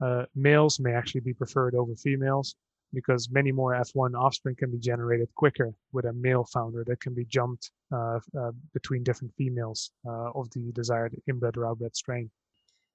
uh, 0.00 0.24
males 0.34 0.80
may 0.80 0.92
actually 0.92 1.20
be 1.20 1.34
preferred 1.34 1.74
over 1.74 1.94
females 1.96 2.56
because 2.92 3.30
many 3.30 3.52
more 3.52 3.74
F1 3.74 4.14
offspring 4.18 4.56
can 4.56 4.70
be 4.70 4.78
generated 4.78 5.28
quicker 5.34 5.72
with 5.92 6.06
a 6.06 6.12
male 6.12 6.44
founder 6.44 6.84
that 6.86 7.00
can 7.00 7.14
be 7.14 7.24
jumped 7.24 7.70
uh, 7.92 8.18
uh, 8.38 8.50
between 8.72 9.02
different 9.02 9.32
females 9.36 9.92
uh, 10.06 10.30
of 10.34 10.50
the 10.50 10.72
desired 10.72 11.14
inbred 11.28 11.56
or 11.56 11.64
outbred 11.64 11.94
strain. 11.94 12.30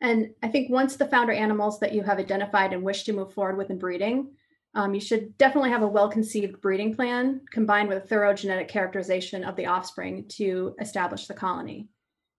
And 0.02 0.32
I 0.44 0.50
think 0.50 0.70
once 0.70 0.98
the 0.98 1.08
founder 1.08 1.32
animals 1.32 1.80
that 1.80 1.94
you 1.94 2.04
have 2.04 2.20
identified 2.20 2.74
and 2.74 2.84
wish 2.84 3.04
to 3.04 3.14
move 3.14 3.34
forward 3.34 3.58
with 3.58 3.70
in 3.70 3.78
breeding, 3.78 4.32
um, 4.76 4.94
you 4.94 5.00
should 5.00 5.38
definitely 5.38 5.70
have 5.72 5.82
a 5.84 5.88
well 5.88 6.10
conceived 6.10 6.62
breeding 6.62 6.94
plan 6.94 7.42
combined 7.52 7.90
with 7.90 8.08
thorough 8.10 8.34
genetic 8.34 8.68
characterization 8.68 9.44
of 9.44 9.56
the 9.56 9.66
offspring 9.66 10.26
to 10.30 10.76
establish 10.80 11.28
the 11.28 11.34
colony. 11.34 11.88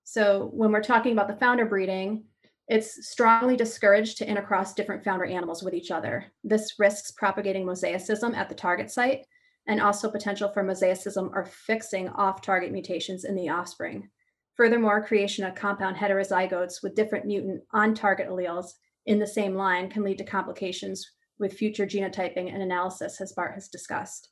So, 0.05 0.51
when 0.53 0.71
we're 0.71 0.83
talking 0.83 1.13
about 1.13 1.29
the 1.29 1.37
founder 1.37 1.67
breeding, 1.67 2.25
It's 2.69 3.09
strongly 3.09 3.57
discouraged 3.57 4.19
to 4.19 4.27
intercross 4.27 4.75
different 4.75 5.05
founder 5.05 5.25
animals 5.25 5.63
with 5.63 5.73
each 5.73 5.93
other. 5.93 6.27
This 6.43 6.75
risks 6.79 7.13
propagating 7.13 7.65
mosaicism 7.65 8.37
at 8.37 8.49
the 8.49 8.57
target 8.57 8.91
site 8.91 9.25
and 9.69 9.81
also 9.81 10.11
potential 10.11 10.49
for 10.49 10.65
mosaicism 10.65 11.31
or 11.33 11.45
fixing 11.45 12.09
off 12.09 12.43
target 12.43 12.73
mutations 12.73 13.25
in 13.25 13.37
the 13.37 13.49
offspring. 13.49 14.11
Furthermore, 14.57 15.05
creation 15.05 15.45
of 15.45 15.55
compound 15.55 15.97
heterozygotes 15.97 16.83
with 16.83 16.95
different 16.97 17.27
mutant 17.27 17.63
on 17.73 17.95
target 17.95 18.29
alleles 18.29 18.73
in 19.07 19.19
the 19.21 19.27
same 19.27 19.55
line 19.55 19.89
can 19.89 20.03
lead 20.03 20.19
to 20.19 20.25
complications 20.25 21.13
with 21.39 21.55
future 21.55 21.87
genotyping 21.87 22.53
and 22.53 22.63
analysis, 22.63 23.21
as 23.21 23.33
Bart 23.33 23.55
has 23.55 23.69
discussed. 23.69 24.31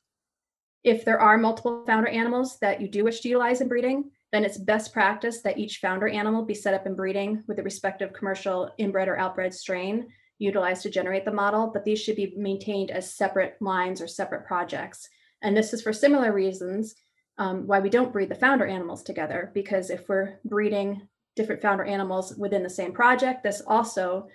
If 0.83 1.03
there 1.03 1.19
are 1.19 1.37
multiple 1.37 1.83
founder 1.85 2.09
animals 2.09 2.59
that 2.59 2.79
you 2.79 2.87
do 2.87 3.03
wish 3.03 3.21
to 3.21 3.29
utilize 3.29 3.61
in 3.61 3.67
breeding, 3.67 4.11
then 4.31 4.43
it's 4.43 4.57
best 4.57 4.93
practice 4.93 5.41
that 5.41 5.57
each 5.57 5.77
founder 5.77 6.07
animal 6.07 6.43
be 6.43 6.53
set 6.53 6.73
up 6.73 6.85
in 6.85 6.95
breeding 6.95 7.43
with 7.47 7.57
the 7.57 7.63
respective 7.63 8.13
commercial 8.13 8.69
inbred 8.77 9.07
or 9.07 9.17
outbred 9.17 9.53
strain 9.53 10.07
utilized 10.37 10.83
to 10.83 10.89
generate 10.89 11.25
the 11.25 11.31
model, 11.31 11.71
but 11.73 11.85
these 11.85 12.01
should 12.01 12.15
be 12.15 12.33
maintained 12.35 12.91
as 12.91 13.13
separate 13.13 13.55
lines 13.61 14.01
or 14.01 14.07
separate 14.07 14.45
projects. 14.45 15.07
And 15.41 15.55
this 15.55 15.73
is 15.73 15.81
for 15.81 15.93
similar 15.93 16.33
reasons 16.33 16.95
um, 17.37 17.67
why 17.67 17.79
we 17.79 17.89
don't 17.89 18.11
breed 18.11 18.29
the 18.29 18.35
founder 18.35 18.65
animals 18.65 19.03
together, 19.03 19.51
because 19.53 19.89
if 19.89 20.07
we're 20.09 20.39
breeding 20.43 21.07
different 21.35 21.61
founder 21.61 21.83
animals 21.83 22.35
within 22.37 22.63
the 22.63 22.69
same 22.69 22.91
project, 22.91 23.43
this 23.43 23.61
also 23.65 24.27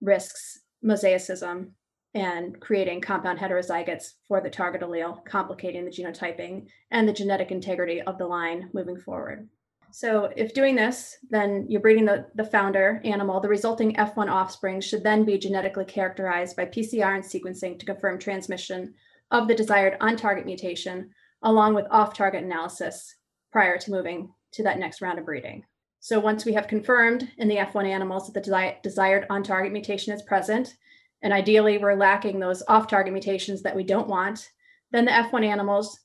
risks 0.00 0.60
mosaicism 0.84 1.70
and 2.14 2.60
creating 2.60 3.00
compound 3.00 3.38
heterozygotes 3.38 4.12
for 4.28 4.40
the 4.40 4.50
target 4.50 4.82
allele, 4.82 5.24
complicating 5.24 5.84
the 5.84 5.90
genotyping 5.90 6.66
and 6.90 7.08
the 7.08 7.12
genetic 7.12 7.50
integrity 7.50 8.02
of 8.02 8.18
the 8.18 8.26
line 8.26 8.68
moving 8.72 8.98
forward. 8.98 9.48
So 9.94 10.32
if 10.36 10.54
doing 10.54 10.74
this, 10.74 11.18
then 11.28 11.66
you're 11.68 11.80
breeding 11.80 12.06
the, 12.06 12.26
the 12.34 12.44
founder 12.44 13.00
animal, 13.04 13.40
the 13.40 13.48
resulting 13.48 13.94
F1 13.96 14.30
offspring 14.30 14.80
should 14.80 15.04
then 15.04 15.24
be 15.24 15.36
genetically 15.36 15.84
characterized 15.84 16.56
by 16.56 16.64
PCR 16.64 17.14
and 17.14 17.24
sequencing 17.24 17.78
to 17.78 17.86
confirm 17.86 18.18
transmission 18.18 18.94
of 19.30 19.48
the 19.48 19.54
desired 19.54 19.98
on-target 20.00 20.46
mutation 20.46 21.10
along 21.42 21.74
with 21.74 21.86
off-target 21.90 22.42
analysis 22.42 23.16
prior 23.50 23.76
to 23.76 23.90
moving 23.90 24.32
to 24.52 24.62
that 24.62 24.78
next 24.78 25.02
round 25.02 25.18
of 25.18 25.26
breeding. 25.26 25.62
So 26.00 26.18
once 26.18 26.44
we 26.44 26.54
have 26.54 26.66
confirmed 26.68 27.30
in 27.36 27.48
the 27.48 27.56
F1 27.56 27.86
animals 27.86 28.26
that 28.26 28.42
the 28.42 28.76
desired 28.82 29.26
on-target 29.28 29.72
mutation 29.72 30.14
is 30.14 30.22
present, 30.22 30.74
and 31.22 31.32
ideally 31.32 31.78
we're 31.78 31.94
lacking 31.94 32.38
those 32.38 32.62
off-target 32.68 33.12
mutations 33.12 33.62
that 33.62 33.76
we 33.76 33.84
don't 33.84 34.08
want, 34.08 34.50
then 34.90 35.04
the 35.04 35.12
F1 35.12 35.44
animals 35.44 35.98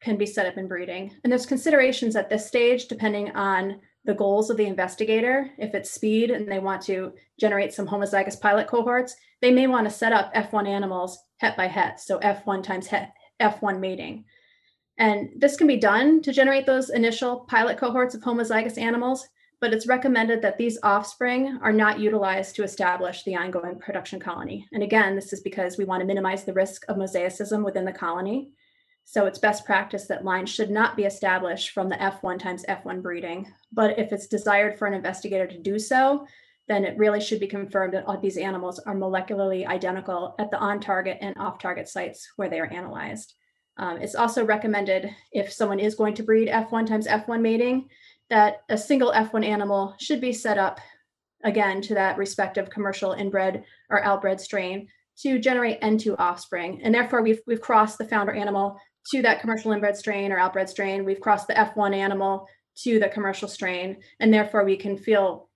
can 0.00 0.16
be 0.16 0.26
set 0.26 0.46
up 0.46 0.56
in 0.56 0.68
breeding. 0.68 1.14
And 1.22 1.32
there's 1.32 1.46
considerations 1.46 2.16
at 2.16 2.30
this 2.30 2.46
stage 2.46 2.86
depending 2.86 3.30
on 3.32 3.80
the 4.04 4.14
goals 4.14 4.48
of 4.48 4.56
the 4.56 4.66
investigator. 4.66 5.50
If 5.58 5.74
it's 5.74 5.90
speed 5.90 6.30
and 6.30 6.50
they 6.50 6.60
want 6.60 6.82
to 6.82 7.12
generate 7.38 7.74
some 7.74 7.86
homozygous 7.86 8.40
pilot 8.40 8.66
cohorts, 8.66 9.14
they 9.40 9.50
may 9.52 9.66
want 9.66 9.86
to 9.86 9.94
set 9.94 10.12
up 10.12 10.32
F1 10.34 10.66
animals 10.66 11.18
het 11.38 11.56
by 11.56 11.66
het, 11.66 12.00
so 12.00 12.18
F1 12.20 12.62
times 12.62 12.86
het, 12.86 13.10
F1 13.40 13.78
mating. 13.78 14.24
And 14.98 15.30
this 15.36 15.56
can 15.56 15.66
be 15.66 15.76
done 15.76 16.22
to 16.22 16.32
generate 16.32 16.66
those 16.66 16.90
initial 16.90 17.40
pilot 17.40 17.78
cohorts 17.78 18.14
of 18.14 18.22
homozygous 18.22 18.78
animals, 18.78 19.28
but 19.60 19.72
it's 19.72 19.88
recommended 19.88 20.40
that 20.42 20.58
these 20.58 20.78
offspring 20.82 21.58
are 21.62 21.72
not 21.72 21.98
utilized 21.98 22.54
to 22.56 22.62
establish 22.62 23.24
the 23.24 23.34
ongoing 23.34 23.78
production 23.78 24.20
colony. 24.20 24.66
And 24.72 24.82
again, 24.82 25.16
this 25.16 25.32
is 25.32 25.40
because 25.40 25.76
we 25.76 25.84
want 25.84 26.00
to 26.00 26.06
minimize 26.06 26.44
the 26.44 26.52
risk 26.52 26.84
of 26.88 26.96
mosaicism 26.96 27.64
within 27.64 27.84
the 27.84 27.92
colony. 27.92 28.52
So 29.04 29.26
it's 29.26 29.38
best 29.38 29.64
practice 29.64 30.06
that 30.08 30.24
lines 30.24 30.50
should 30.50 30.70
not 30.70 30.96
be 30.96 31.04
established 31.04 31.70
from 31.70 31.88
the 31.88 31.96
F1 31.96 32.38
times 32.38 32.64
F1 32.68 33.02
breeding. 33.02 33.50
But 33.72 33.98
if 33.98 34.12
it's 34.12 34.26
desired 34.26 34.78
for 34.78 34.86
an 34.86 34.94
investigator 34.94 35.46
to 35.46 35.58
do 35.58 35.78
so, 35.78 36.26
then 36.68 36.84
it 36.84 36.98
really 36.98 37.20
should 37.20 37.40
be 37.40 37.46
confirmed 37.46 37.94
that 37.94 38.04
all 38.06 38.20
these 38.20 38.36
animals 38.36 38.78
are 38.80 38.94
molecularly 38.94 39.66
identical 39.66 40.34
at 40.38 40.50
the 40.50 40.58
on 40.58 40.78
target 40.78 41.16
and 41.22 41.34
off 41.38 41.58
target 41.58 41.88
sites 41.88 42.28
where 42.36 42.50
they 42.50 42.60
are 42.60 42.70
analyzed. 42.70 43.34
Um, 43.78 43.96
it's 43.96 44.14
also 44.14 44.44
recommended 44.44 45.08
if 45.32 45.52
someone 45.52 45.80
is 45.80 45.94
going 45.94 46.14
to 46.14 46.22
breed 46.22 46.48
F1 46.48 46.86
times 46.86 47.06
F1 47.06 47.40
mating, 47.40 47.88
that 48.30 48.62
a 48.68 48.76
single 48.76 49.12
F1 49.12 49.44
animal 49.44 49.94
should 49.98 50.20
be 50.20 50.32
set 50.32 50.58
up 50.58 50.80
again 51.44 51.80
to 51.82 51.94
that 51.94 52.18
respective 52.18 52.68
commercial 52.70 53.12
inbred 53.12 53.64
or 53.90 54.02
outbred 54.02 54.40
strain 54.40 54.88
to 55.18 55.38
generate 55.38 55.80
N2 55.80 56.16
offspring. 56.18 56.80
And 56.82 56.94
therefore, 56.94 57.22
we've, 57.22 57.40
we've 57.46 57.60
crossed 57.60 57.98
the 57.98 58.06
founder 58.06 58.32
animal 58.32 58.78
to 59.10 59.22
that 59.22 59.40
commercial 59.40 59.72
inbred 59.72 59.96
strain 59.96 60.32
or 60.32 60.38
outbred 60.38 60.68
strain. 60.68 61.04
We've 61.04 61.20
crossed 61.20 61.48
the 61.48 61.54
F1 61.54 61.94
animal 61.94 62.46
to 62.82 63.00
the 63.00 63.08
commercial 63.08 63.48
strain. 63.48 63.98
And 64.20 64.32
therefore, 64.32 64.64
we 64.64 64.76
can 64.76 64.96
feel 64.96 65.48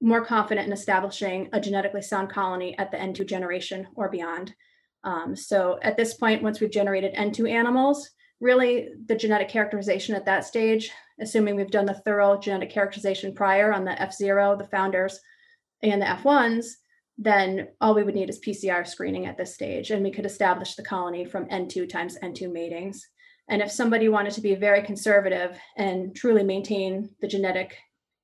more 0.00 0.24
confident 0.24 0.66
in 0.66 0.72
establishing 0.72 1.48
a 1.52 1.60
genetically 1.60 2.02
sound 2.02 2.30
colony 2.30 2.78
at 2.78 2.90
the 2.90 2.96
N2 2.96 3.26
generation 3.26 3.88
or 3.96 4.08
beyond. 4.08 4.54
Um, 5.02 5.34
so 5.34 5.78
at 5.82 5.96
this 5.96 6.14
point, 6.14 6.42
once 6.42 6.60
we've 6.60 6.70
generated 6.70 7.14
N2 7.14 7.50
animals, 7.50 8.10
really 8.40 8.90
the 9.06 9.16
genetic 9.16 9.48
characterization 9.48 10.14
at 10.14 10.24
that 10.26 10.44
stage, 10.44 10.90
assuming 11.20 11.56
we've 11.56 11.70
done 11.70 11.86
the 11.86 12.00
thorough 12.04 12.38
genetic 12.38 12.70
characterization 12.70 13.34
prior 13.34 13.72
on 13.72 13.84
the 13.84 13.92
F0, 13.92 14.58
the 14.58 14.68
founders, 14.68 15.18
and 15.82 16.00
the 16.00 16.06
F1s, 16.06 16.66
then 17.16 17.68
all 17.80 17.94
we 17.94 18.04
would 18.04 18.14
need 18.14 18.30
is 18.30 18.40
PCR 18.40 18.86
screening 18.86 19.26
at 19.26 19.36
this 19.36 19.54
stage, 19.54 19.90
and 19.90 20.04
we 20.04 20.10
could 20.12 20.26
establish 20.26 20.76
the 20.76 20.84
colony 20.84 21.24
from 21.24 21.46
N2 21.46 21.88
times 21.88 22.16
N2 22.22 22.50
matings. 22.52 23.04
And 23.48 23.60
if 23.60 23.72
somebody 23.72 24.08
wanted 24.08 24.34
to 24.34 24.40
be 24.40 24.54
very 24.54 24.82
conservative 24.82 25.58
and 25.76 26.14
truly 26.14 26.44
maintain 26.44 27.10
the 27.20 27.26
genetic 27.26 27.76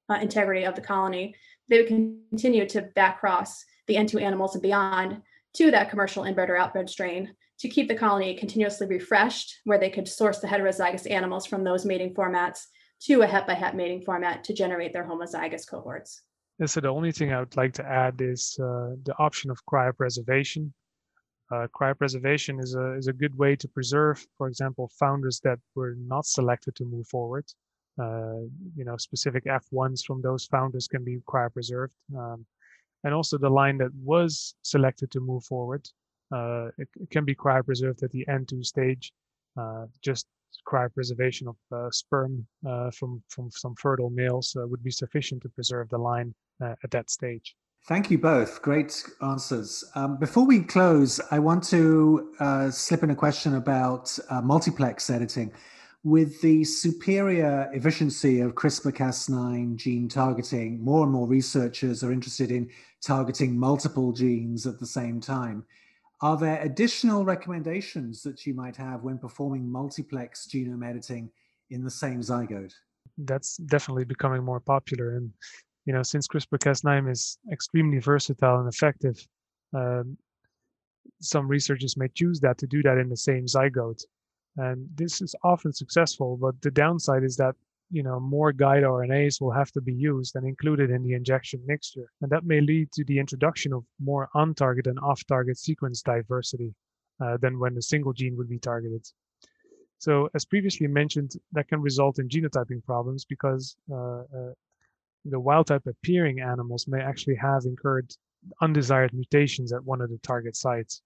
uh, 0.08 0.18
integrity 0.20 0.64
of 0.64 0.74
the 0.76 0.80
colony, 0.80 1.34
they 1.68 1.78
would 1.78 1.88
continue 1.88 2.68
to 2.68 2.90
backcross 2.96 3.64
the 3.88 3.96
N2 3.96 4.20
animals 4.22 4.54
and 4.54 4.62
beyond 4.62 5.22
to 5.54 5.70
that 5.70 5.90
commercial 5.90 6.24
inbred 6.24 6.50
or 6.50 6.54
outbred 6.54 6.88
strain 6.88 7.34
to 7.64 7.68
keep 7.70 7.88
the 7.88 7.94
colony 7.94 8.34
continuously 8.34 8.86
refreshed, 8.86 9.60
where 9.64 9.78
they 9.78 9.88
could 9.88 10.06
source 10.06 10.38
the 10.38 10.46
heterozygous 10.46 11.10
animals 11.10 11.46
from 11.46 11.64
those 11.64 11.86
mating 11.86 12.12
formats 12.12 12.66
to 13.00 13.22
a 13.22 13.26
het 13.26 13.46
by 13.46 13.54
het 13.54 13.74
mating 13.74 14.02
format 14.02 14.44
to 14.44 14.52
generate 14.52 14.92
their 14.92 15.06
homozygous 15.08 15.66
cohorts. 15.66 16.20
Yeah, 16.58 16.66
so 16.66 16.80
the 16.82 16.90
only 16.90 17.10
thing 17.10 17.32
I 17.32 17.40
would 17.40 17.56
like 17.56 17.72
to 17.80 17.86
add 17.86 18.20
is 18.20 18.58
uh, 18.60 18.96
the 19.04 19.14
option 19.18 19.50
of 19.50 19.64
cryopreservation. 19.64 20.72
Uh, 21.50 21.66
cryopreservation 21.74 22.62
is 22.62 22.74
a 22.74 22.86
is 22.98 23.06
a 23.06 23.14
good 23.14 23.34
way 23.38 23.56
to 23.56 23.66
preserve, 23.68 24.26
for 24.36 24.46
example, 24.46 24.90
founders 25.00 25.40
that 25.40 25.58
were 25.74 25.94
not 25.96 26.26
selected 26.26 26.74
to 26.76 26.84
move 26.84 27.08
forward. 27.08 27.46
Uh, 27.98 28.44
you 28.76 28.84
know, 28.84 28.98
specific 28.98 29.44
F1s 29.46 30.04
from 30.04 30.20
those 30.20 30.44
founders 30.44 30.86
can 30.86 31.02
be 31.02 31.16
cryopreserved. 31.26 31.96
Um, 32.14 32.44
and 33.04 33.14
also 33.14 33.38
the 33.38 33.48
line 33.60 33.78
that 33.78 33.94
was 33.94 34.54
selected 34.62 35.10
to 35.12 35.20
move 35.20 35.44
forward. 35.44 35.88
Uh, 36.34 36.68
it, 36.78 36.88
it, 37.00 37.10
can 37.10 37.24
be 37.24 37.34
cryopreserved 37.34 38.02
at 38.02 38.10
the 38.10 38.24
N2 38.28 38.64
stage, 38.64 39.12
uh, 39.56 39.86
just 40.02 40.26
cryopreservation 40.66 41.46
of 41.46 41.56
uh, 41.72 41.90
sperm 41.90 42.44
uh, 42.66 42.90
from, 42.90 43.22
from 43.28 43.50
some 43.52 43.74
fertile 43.76 44.10
males 44.10 44.56
uh, 44.58 44.66
would 44.66 44.82
be 44.82 44.90
sufficient 44.90 45.42
to 45.42 45.48
preserve 45.50 45.88
the 45.90 45.98
line 45.98 46.34
uh, 46.62 46.74
at 46.82 46.90
that 46.90 47.08
stage. 47.10 47.54
Thank 47.86 48.10
you 48.10 48.18
both. 48.18 48.62
Great 48.62 49.04
answers. 49.22 49.84
Um, 49.94 50.18
before 50.18 50.46
we 50.46 50.60
close, 50.60 51.20
I 51.30 51.38
want 51.38 51.62
to 51.64 52.70
slip 52.72 53.02
in 53.02 53.10
a 53.10 53.14
question 53.14 53.56
about 53.56 54.18
multiplex 54.42 55.10
editing. 55.10 55.52
With 56.02 56.40
the 56.40 56.64
superior 56.64 57.70
efficiency 57.72 58.40
of 58.40 58.54
CRISPR 58.54 58.92
Cas9 58.92 59.76
gene 59.76 60.08
targeting, 60.08 60.82
more 60.82 61.04
and 61.04 61.12
more 61.12 61.26
researchers 61.26 62.02
are 62.02 62.12
interested 62.12 62.50
in 62.50 62.70
targeting 63.02 63.58
multiple 63.58 64.12
genes 64.12 64.66
at 64.66 64.80
the 64.80 64.86
same 64.86 65.20
time. 65.20 65.64
Are 66.20 66.36
there 66.36 66.60
additional 66.62 67.24
recommendations 67.24 68.22
that 68.22 68.46
you 68.46 68.54
might 68.54 68.76
have 68.76 69.02
when 69.02 69.18
performing 69.18 69.70
multiplex 69.70 70.46
genome 70.46 70.88
editing 70.88 71.30
in 71.70 71.82
the 71.84 71.90
same 71.90 72.20
zygote? 72.20 72.72
That's 73.18 73.56
definitely 73.56 74.04
becoming 74.04 74.42
more 74.42 74.60
popular. 74.60 75.16
And, 75.16 75.30
you 75.84 75.92
know, 75.92 76.02
since 76.02 76.26
CRISPR 76.26 76.58
Cas9 76.58 77.10
is 77.10 77.38
extremely 77.52 77.98
versatile 77.98 78.60
and 78.60 78.68
effective, 78.72 79.26
um, 79.74 80.16
some 81.20 81.48
researchers 81.48 81.96
may 81.96 82.08
choose 82.08 82.40
that 82.40 82.58
to 82.58 82.66
do 82.66 82.82
that 82.82 82.98
in 82.98 83.08
the 83.08 83.16
same 83.16 83.46
zygote. 83.46 84.04
And 84.56 84.88
this 84.94 85.20
is 85.20 85.34
often 85.42 85.72
successful, 85.72 86.36
but 86.36 86.60
the 86.62 86.70
downside 86.70 87.24
is 87.24 87.36
that 87.36 87.56
you 87.90 88.02
know, 88.02 88.18
more 88.18 88.52
guide 88.52 88.82
RNAs 88.82 89.40
will 89.40 89.52
have 89.52 89.70
to 89.72 89.80
be 89.80 89.92
used 89.92 90.36
and 90.36 90.46
included 90.46 90.90
in 90.90 91.02
the 91.02 91.14
injection 91.14 91.60
mixture. 91.66 92.10
And 92.20 92.30
that 92.30 92.44
may 92.44 92.60
lead 92.60 92.90
to 92.92 93.04
the 93.04 93.18
introduction 93.18 93.72
of 93.72 93.84
more 94.00 94.28
on-target 94.34 94.86
and 94.86 94.98
off-target 94.98 95.58
sequence 95.58 96.02
diversity 96.02 96.74
uh, 97.20 97.36
than 97.36 97.58
when 97.58 97.76
a 97.76 97.82
single 97.82 98.12
gene 98.12 98.36
would 98.36 98.48
be 98.48 98.58
targeted. 98.58 99.06
So 99.98 100.28
as 100.34 100.44
previously 100.44 100.86
mentioned, 100.86 101.32
that 101.52 101.68
can 101.68 101.80
result 101.80 102.18
in 102.18 102.28
genotyping 102.28 102.84
problems 102.84 103.24
because 103.24 103.76
uh, 103.90 104.22
uh, 104.22 104.52
the 105.24 105.40
wild 105.40 105.68
type 105.68 105.86
appearing 105.86 106.40
animals 106.40 106.86
may 106.88 107.00
actually 107.00 107.36
have 107.36 107.64
incurred 107.64 108.12
undesired 108.60 109.14
mutations 109.14 109.72
at 109.72 109.84
one 109.84 110.00
of 110.00 110.10
the 110.10 110.18
target 110.18 110.56
sites 110.56 111.00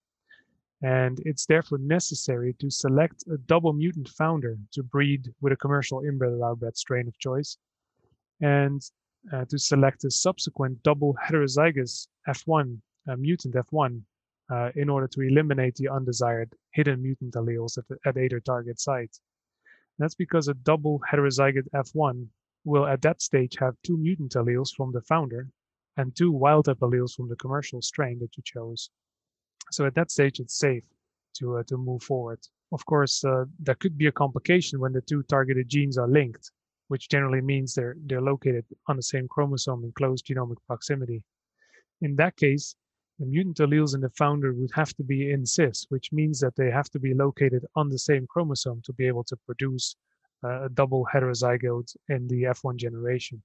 and 0.82 1.20
it's 1.24 1.46
therefore 1.46 1.78
necessary 1.78 2.54
to 2.60 2.70
select 2.70 3.24
a 3.32 3.38
double 3.38 3.72
mutant 3.72 4.08
founder 4.08 4.56
to 4.72 4.82
breed 4.82 5.32
with 5.40 5.52
a 5.52 5.56
commercial 5.56 6.02
inbred 6.04 6.32
or 6.40 6.56
strain 6.74 7.08
of 7.08 7.18
choice. 7.18 7.58
And 8.40 8.80
uh, 9.32 9.44
to 9.46 9.58
select 9.58 10.04
a 10.04 10.10
subsequent 10.10 10.82
double 10.84 11.16
heterozygous 11.26 12.06
F1 12.28 12.78
uh, 13.08 13.16
mutant 13.16 13.54
F1 13.54 14.00
uh, 14.50 14.70
in 14.76 14.88
order 14.88 15.08
to 15.08 15.22
eliminate 15.22 15.74
the 15.74 15.88
undesired 15.88 16.52
hidden 16.72 17.02
mutant 17.02 17.34
alleles 17.34 17.76
at, 17.78 17.88
the, 17.88 17.96
at 18.06 18.16
either 18.16 18.40
target 18.40 18.80
site. 18.80 19.16
That's 19.98 20.14
because 20.14 20.46
a 20.46 20.54
double 20.54 21.00
heterozygous 21.10 21.68
F1 21.74 22.26
will 22.64 22.86
at 22.86 23.02
that 23.02 23.20
stage 23.20 23.56
have 23.58 23.74
two 23.82 23.96
mutant 23.96 24.34
alleles 24.34 24.74
from 24.74 24.92
the 24.92 25.00
founder 25.02 25.48
and 25.96 26.14
two 26.14 26.30
wild 26.30 26.66
type 26.66 26.78
alleles 26.78 27.14
from 27.14 27.28
the 27.28 27.36
commercial 27.36 27.82
strain 27.82 28.18
that 28.20 28.36
you 28.36 28.42
chose. 28.44 28.90
So 29.70 29.86
at 29.86 29.94
that 29.94 30.10
stage, 30.10 30.40
it's 30.40 30.58
safe 30.58 30.84
to, 31.38 31.58
uh, 31.58 31.62
to 31.64 31.76
move 31.76 32.02
forward. 32.02 32.40
Of 32.72 32.84
course, 32.86 33.24
uh, 33.24 33.44
there 33.58 33.74
could 33.74 33.96
be 33.96 34.06
a 34.06 34.12
complication 34.12 34.80
when 34.80 34.92
the 34.92 35.00
two 35.00 35.22
targeted 35.24 35.68
genes 35.68 35.98
are 35.98 36.08
linked, 36.08 36.50
which 36.88 37.08
generally 37.08 37.40
means 37.40 37.74
they're, 37.74 37.96
they're 38.06 38.20
located 38.20 38.64
on 38.86 38.96
the 38.96 39.02
same 39.02 39.28
chromosome 39.28 39.84
in 39.84 39.92
close 39.92 40.22
genomic 40.22 40.56
proximity. 40.66 41.22
In 42.00 42.16
that 42.16 42.36
case, 42.36 42.76
the 43.18 43.26
mutant 43.26 43.58
alleles 43.58 43.94
in 43.94 44.00
the 44.00 44.10
founder 44.10 44.54
would 44.54 44.70
have 44.74 44.94
to 44.94 45.02
be 45.02 45.30
in 45.32 45.44
cis, 45.44 45.86
which 45.88 46.12
means 46.12 46.38
that 46.40 46.54
they 46.56 46.70
have 46.70 46.88
to 46.90 47.00
be 47.00 47.14
located 47.14 47.64
on 47.74 47.88
the 47.88 47.98
same 47.98 48.26
chromosome 48.28 48.80
to 48.82 48.92
be 48.92 49.06
able 49.06 49.24
to 49.24 49.36
produce 49.44 49.96
uh, 50.44 50.66
a 50.66 50.68
double 50.68 51.06
heterozygote 51.12 51.96
in 52.10 52.28
the 52.28 52.44
F1 52.44 52.76
generation. 52.76 53.42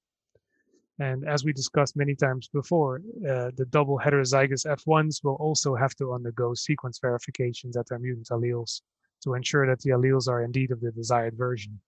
And 1.00 1.28
as 1.28 1.44
we 1.44 1.54
discussed 1.54 1.98
many 1.98 2.16
times 2.16 2.48
before, 2.54 3.02
uh, 3.28 3.50
the 3.58 3.66
double 3.70 4.00
heterozygous 4.00 4.66
F1s 4.66 5.24
will 5.24 5.36
also 5.36 5.76
have 5.76 5.96
to 5.96 6.14
undergo 6.14 6.54
sequence 6.54 7.00
verifications 7.00 7.76
at 7.76 7.88
their 7.88 8.00
mutant 8.00 8.28
alleles 8.30 8.82
to 9.24 9.34
ensure 9.34 9.66
that 9.66 9.80
the 9.80 9.92
alleles 9.92 10.28
are 10.28 10.44
indeed 10.44 10.72
of 10.72 10.82
the 10.82 10.92
desired 10.92 11.36
version. 11.36 11.80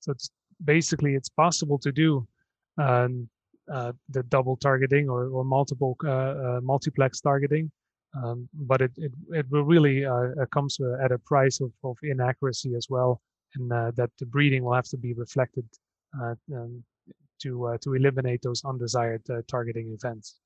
So 0.00 0.12
it's 0.12 0.30
basically 0.64 1.14
it's 1.14 1.28
possible 1.28 1.78
to 1.78 1.92
do 1.92 2.26
um, 2.78 3.28
uh, 3.70 3.92
the 4.08 4.22
double 4.24 4.56
targeting 4.56 5.10
or, 5.10 5.28
or 5.28 5.44
multiple 5.44 5.96
uh, 6.04 6.10
uh, 6.10 6.60
multiplex 6.62 7.20
targeting. 7.20 7.70
Um, 8.16 8.48
but 8.54 8.80
it, 8.80 8.92
it, 8.96 9.12
it 9.30 9.46
will 9.50 9.64
really 9.64 10.06
comes 10.50 10.78
at 11.02 11.12
a 11.12 11.18
price 11.18 11.60
of, 11.60 11.70
of 11.84 11.98
inaccuracy 12.02 12.74
as 12.74 12.86
well, 12.88 13.20
and 13.54 13.70
that 13.70 14.10
the 14.18 14.24
breeding 14.24 14.64
will 14.64 14.72
have 14.72 14.88
to 14.88 14.96
be 14.96 15.12
reflected 15.12 15.66
um, 16.18 16.82
to 17.40 17.76
to 17.80 17.94
eliminate 17.94 18.42
those 18.42 18.64
undesired 18.64 19.22
targeting 19.48 19.92
events. 19.92 20.40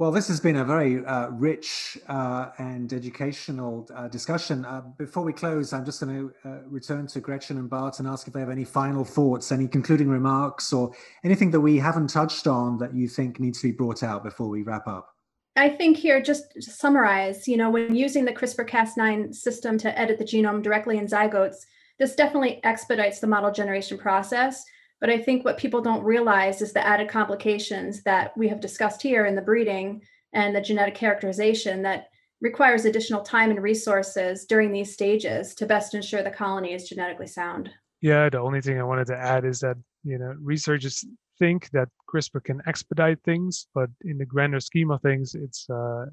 Well, 0.00 0.10
this 0.10 0.28
has 0.28 0.40
been 0.40 0.56
a 0.56 0.64
very 0.64 1.04
uh, 1.04 1.28
rich 1.28 1.98
uh, 2.08 2.52
and 2.56 2.90
educational 2.90 3.86
uh, 3.94 4.08
discussion. 4.08 4.64
Uh, 4.64 4.80
before 4.96 5.22
we 5.22 5.34
close, 5.34 5.74
I'm 5.74 5.84
just 5.84 6.00
going 6.00 6.16
to 6.16 6.48
uh, 6.48 6.62
return 6.64 7.06
to 7.08 7.20
Gretchen 7.20 7.58
and 7.58 7.68
Bart 7.68 7.98
and 7.98 8.08
ask 8.08 8.26
if 8.26 8.32
they 8.32 8.40
have 8.40 8.48
any 8.48 8.64
final 8.64 9.04
thoughts, 9.04 9.52
any 9.52 9.68
concluding 9.68 10.08
remarks, 10.08 10.72
or 10.72 10.94
anything 11.22 11.50
that 11.50 11.60
we 11.60 11.76
haven't 11.76 12.08
touched 12.08 12.46
on 12.46 12.78
that 12.78 12.94
you 12.94 13.08
think 13.08 13.40
needs 13.40 13.60
to 13.60 13.68
be 13.68 13.72
brought 13.72 14.02
out 14.02 14.24
before 14.24 14.48
we 14.48 14.62
wrap 14.62 14.88
up. 14.88 15.14
I 15.56 15.68
think 15.68 15.98
here, 15.98 16.22
just 16.22 16.50
to 16.52 16.62
summarize, 16.62 17.46
you 17.46 17.58
know, 17.58 17.68
when 17.68 17.94
using 17.94 18.24
the 18.24 18.32
CRISPR 18.32 18.66
Cas9 18.66 19.34
system 19.34 19.76
to 19.76 19.98
edit 19.98 20.16
the 20.16 20.24
genome 20.24 20.62
directly 20.62 20.96
in 20.96 21.08
zygotes, 21.08 21.56
this 21.98 22.16
definitely 22.16 22.64
expedites 22.64 23.20
the 23.20 23.26
model 23.26 23.52
generation 23.52 23.98
process 23.98 24.64
but 25.00 25.10
I 25.10 25.18
think 25.18 25.44
what 25.44 25.58
people 25.58 25.80
don't 25.80 26.04
realize 26.04 26.60
is 26.62 26.72
the 26.72 26.86
added 26.86 27.08
complications 27.08 28.02
that 28.02 28.36
we 28.36 28.48
have 28.48 28.60
discussed 28.60 29.02
here 29.02 29.26
in 29.26 29.34
the 29.34 29.42
breeding 29.42 30.02
and 30.32 30.54
the 30.54 30.60
genetic 30.60 30.94
characterization 30.94 31.82
that 31.82 32.08
requires 32.40 32.84
additional 32.84 33.22
time 33.22 33.50
and 33.50 33.62
resources 33.62 34.44
during 34.44 34.72
these 34.72 34.92
stages 34.92 35.54
to 35.54 35.66
best 35.66 35.94
ensure 35.94 36.22
the 36.22 36.30
colony 36.30 36.72
is 36.72 36.88
genetically 36.88 37.26
sound. 37.26 37.70
Yeah, 38.00 38.30
the 38.30 38.38
only 38.38 38.60
thing 38.60 38.78
I 38.78 38.84
wanted 38.84 39.06
to 39.08 39.16
add 39.16 39.44
is 39.44 39.60
that, 39.60 39.76
you 40.04 40.18
know, 40.18 40.34
researchers 40.40 41.04
think 41.38 41.70
that 41.70 41.88
CRISPR 42.08 42.44
can 42.44 42.62
expedite 42.66 43.22
things, 43.24 43.66
but 43.74 43.90
in 44.02 44.18
the 44.18 44.24
grander 44.24 44.60
scheme 44.60 44.90
of 44.90 45.02
things, 45.02 45.34
it's 45.34 45.68
uh, 45.68 46.06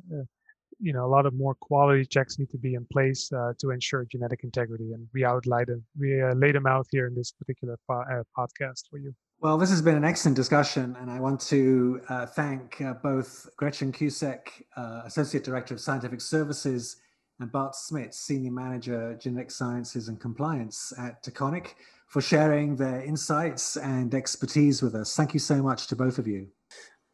you 0.80 0.94
know 0.94 1.06
a 1.06 1.08
lot 1.08 1.26
of 1.26 1.34
more 1.34 1.56
quality 1.56 2.06
checks 2.06 2.38
need 2.40 2.50
to 2.50 2.58
be 2.58 2.76
in 2.76 2.86
place 2.92 3.32
uh, 3.34 3.54
to 3.60 3.72
ensure 3.72 4.06
genetic 4.06 4.44
integrity 4.44 4.92
and 4.94 5.08
we 5.14 5.26
outlined 5.26 5.68
them 5.68 5.84
we 6.00 6.22
uh, 6.22 6.34
laid 6.34 6.56
them 6.56 6.68
out 6.68 6.88
here 6.92 7.08
in 7.08 7.16
this 7.16 7.32
particular 7.32 7.78
po- 7.88 8.04
uh, 8.12 8.24
podcast 8.38 8.84
for 8.90 8.98
you. 8.98 9.14
Well 9.40 9.58
this 9.58 9.70
has 9.70 9.82
been 9.82 9.96
an 9.96 10.04
excellent 10.04 10.36
discussion 10.36 10.96
and 11.00 11.10
i 11.10 11.20
want 11.20 11.40
to 11.42 12.02
uh, 12.10 12.26
thank 12.26 12.82
uh, 12.82 12.94
both 12.94 13.48
gretchen 13.58 13.92
cusack 13.92 14.64
uh, 14.76 15.02
associate 15.06 15.44
director 15.44 15.74
of 15.74 15.80
scientific 15.80 16.22
services 16.22 16.98
and 17.40 17.52
bart 17.52 17.74
smits 17.74 18.16
senior 18.16 18.52
manager 18.52 19.18
genetic 19.20 19.52
sciences 19.52 20.08
and 20.10 20.20
compliance 20.20 20.94
at 21.00 21.24
taconic 21.24 21.76
for 22.08 22.22
sharing 22.22 22.76
their 22.76 23.02
insights 23.02 23.76
and 23.76 24.16
expertise 24.16 24.82
with 24.82 24.96
us. 24.96 25.14
Thank 25.14 25.34
you 25.34 25.42
so 25.42 25.62
much 25.62 25.88
to 25.88 25.96
both 25.96 26.20
of 26.20 26.26
you. 26.26 26.48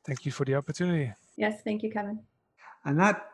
Thank 0.06 0.24
you 0.24 0.32
for 0.32 0.46
the 0.46 0.56
opportunity. 0.56 1.14
Yes 1.38 1.62
thank 1.64 1.84
you 1.84 1.92
kevin. 1.92 2.20
And 2.86 3.00
that 3.00 3.33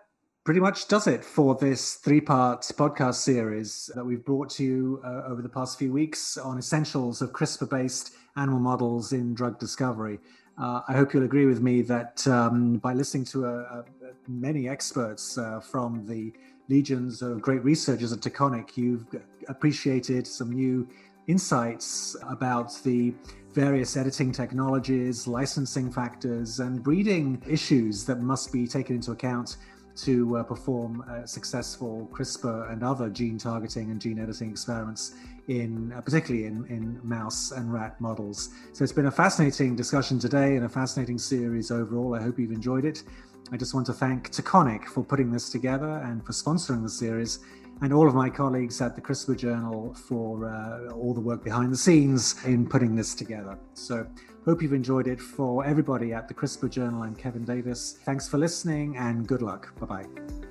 pretty 0.49 0.59
much 0.59 0.88
does 0.88 1.05
it 1.05 1.23
for 1.23 1.53
this 1.53 1.93
three 1.93 2.19
part 2.19 2.62
podcast 2.75 3.13
series 3.13 3.91
that 3.93 4.03
we've 4.03 4.25
brought 4.25 4.49
to 4.49 4.63
you 4.63 4.99
uh, 5.05 5.21
over 5.27 5.43
the 5.43 5.47
past 5.47 5.77
few 5.77 5.93
weeks 5.93 6.38
on 6.38 6.57
essentials 6.57 7.21
of 7.21 7.31
CRISPR 7.31 7.69
based 7.69 8.15
animal 8.35 8.59
models 8.59 9.13
in 9.13 9.35
drug 9.35 9.59
discovery. 9.59 10.17
Uh, 10.57 10.81
I 10.88 10.93
hope 10.93 11.13
you'll 11.13 11.25
agree 11.25 11.45
with 11.45 11.62
me 11.62 11.83
that 11.83 12.27
um, 12.27 12.77
by 12.77 12.95
listening 12.95 13.25
to 13.25 13.45
a, 13.45 13.57
a, 13.59 13.85
many 14.27 14.67
experts 14.67 15.38
uh, 15.38 15.59
from 15.59 16.03
the 16.07 16.33
legions 16.67 17.21
of 17.21 17.43
great 17.43 17.63
researchers 17.63 18.12
at 18.12 18.21
Taconic, 18.21 18.75
you've 18.75 19.05
appreciated 19.49 20.25
some 20.25 20.51
new 20.51 20.89
insights 21.27 22.15
about 22.27 22.73
the 22.83 23.13
various 23.53 23.95
editing 23.95 24.31
technologies, 24.31 25.27
licensing 25.27 25.91
factors, 25.91 26.59
and 26.59 26.81
breeding 26.81 27.39
issues 27.47 28.03
that 28.05 28.19
must 28.19 28.51
be 28.51 28.65
taken 28.65 28.95
into 28.95 29.12
account 29.12 29.57
to 30.03 30.38
uh, 30.38 30.43
perform 30.43 31.03
uh, 31.09 31.25
successful 31.25 32.09
CRISPR 32.12 32.71
and 32.71 32.83
other 32.83 33.09
gene 33.09 33.38
targeting 33.38 33.91
and 33.91 33.99
gene 33.99 34.19
editing 34.19 34.49
experiments 34.49 35.15
in 35.47 35.91
uh, 35.93 36.01
particularly 36.01 36.45
in, 36.45 36.65
in 36.65 36.99
mouse 37.03 37.51
and 37.51 37.73
rat 37.73 37.99
models. 37.99 38.49
So 38.73 38.83
it's 38.83 38.93
been 38.93 39.07
a 39.07 39.12
fascinating 39.12 39.75
discussion 39.75 40.19
today 40.19 40.55
and 40.55 40.65
a 40.65 40.69
fascinating 40.69 41.17
series 41.17 41.71
overall. 41.71 42.15
I 42.15 42.21
hope 42.21 42.38
you've 42.38 42.51
enjoyed 42.51 42.85
it. 42.85 43.03
I 43.51 43.57
just 43.57 43.73
want 43.73 43.88
to 43.88 43.93
thank 43.93 44.31
Taconic 44.31 44.85
for 44.85 45.03
putting 45.03 45.31
this 45.31 45.49
together 45.49 46.01
and 46.05 46.23
for 46.23 46.33
sponsoring 46.33 46.83
the 46.83 46.89
series 46.89 47.39
and 47.81 47.93
all 47.93 48.07
of 48.07 48.13
my 48.13 48.29
colleagues 48.29 48.81
at 48.81 48.95
the 48.95 49.01
CRISPR 49.01 49.38
Journal 49.38 49.93
for 49.93 50.49
uh, 50.49 50.93
all 50.93 51.13
the 51.13 51.21
work 51.21 51.43
behind 51.43 51.71
the 51.71 51.77
scenes 51.77 52.35
in 52.45 52.67
putting 52.67 52.95
this 52.95 53.15
together. 53.15 53.57
So 53.73 54.05
Hope 54.45 54.62
you've 54.62 54.73
enjoyed 54.73 55.08
it. 55.08 55.19
For 55.19 55.65
everybody 55.65 56.13
at 56.13 56.28
the 56.28 56.34
CRISPR 56.34 56.69
Journal, 56.69 57.04
I'm 57.04 57.15
Kevin 57.15 57.45
Davis. 57.45 57.99
Thanks 58.04 58.28
for 58.28 58.38
listening 58.38 58.97
and 58.97 59.28
good 59.28 59.41
luck. 59.41 59.78
Bye 59.80 59.86
bye. 59.86 60.48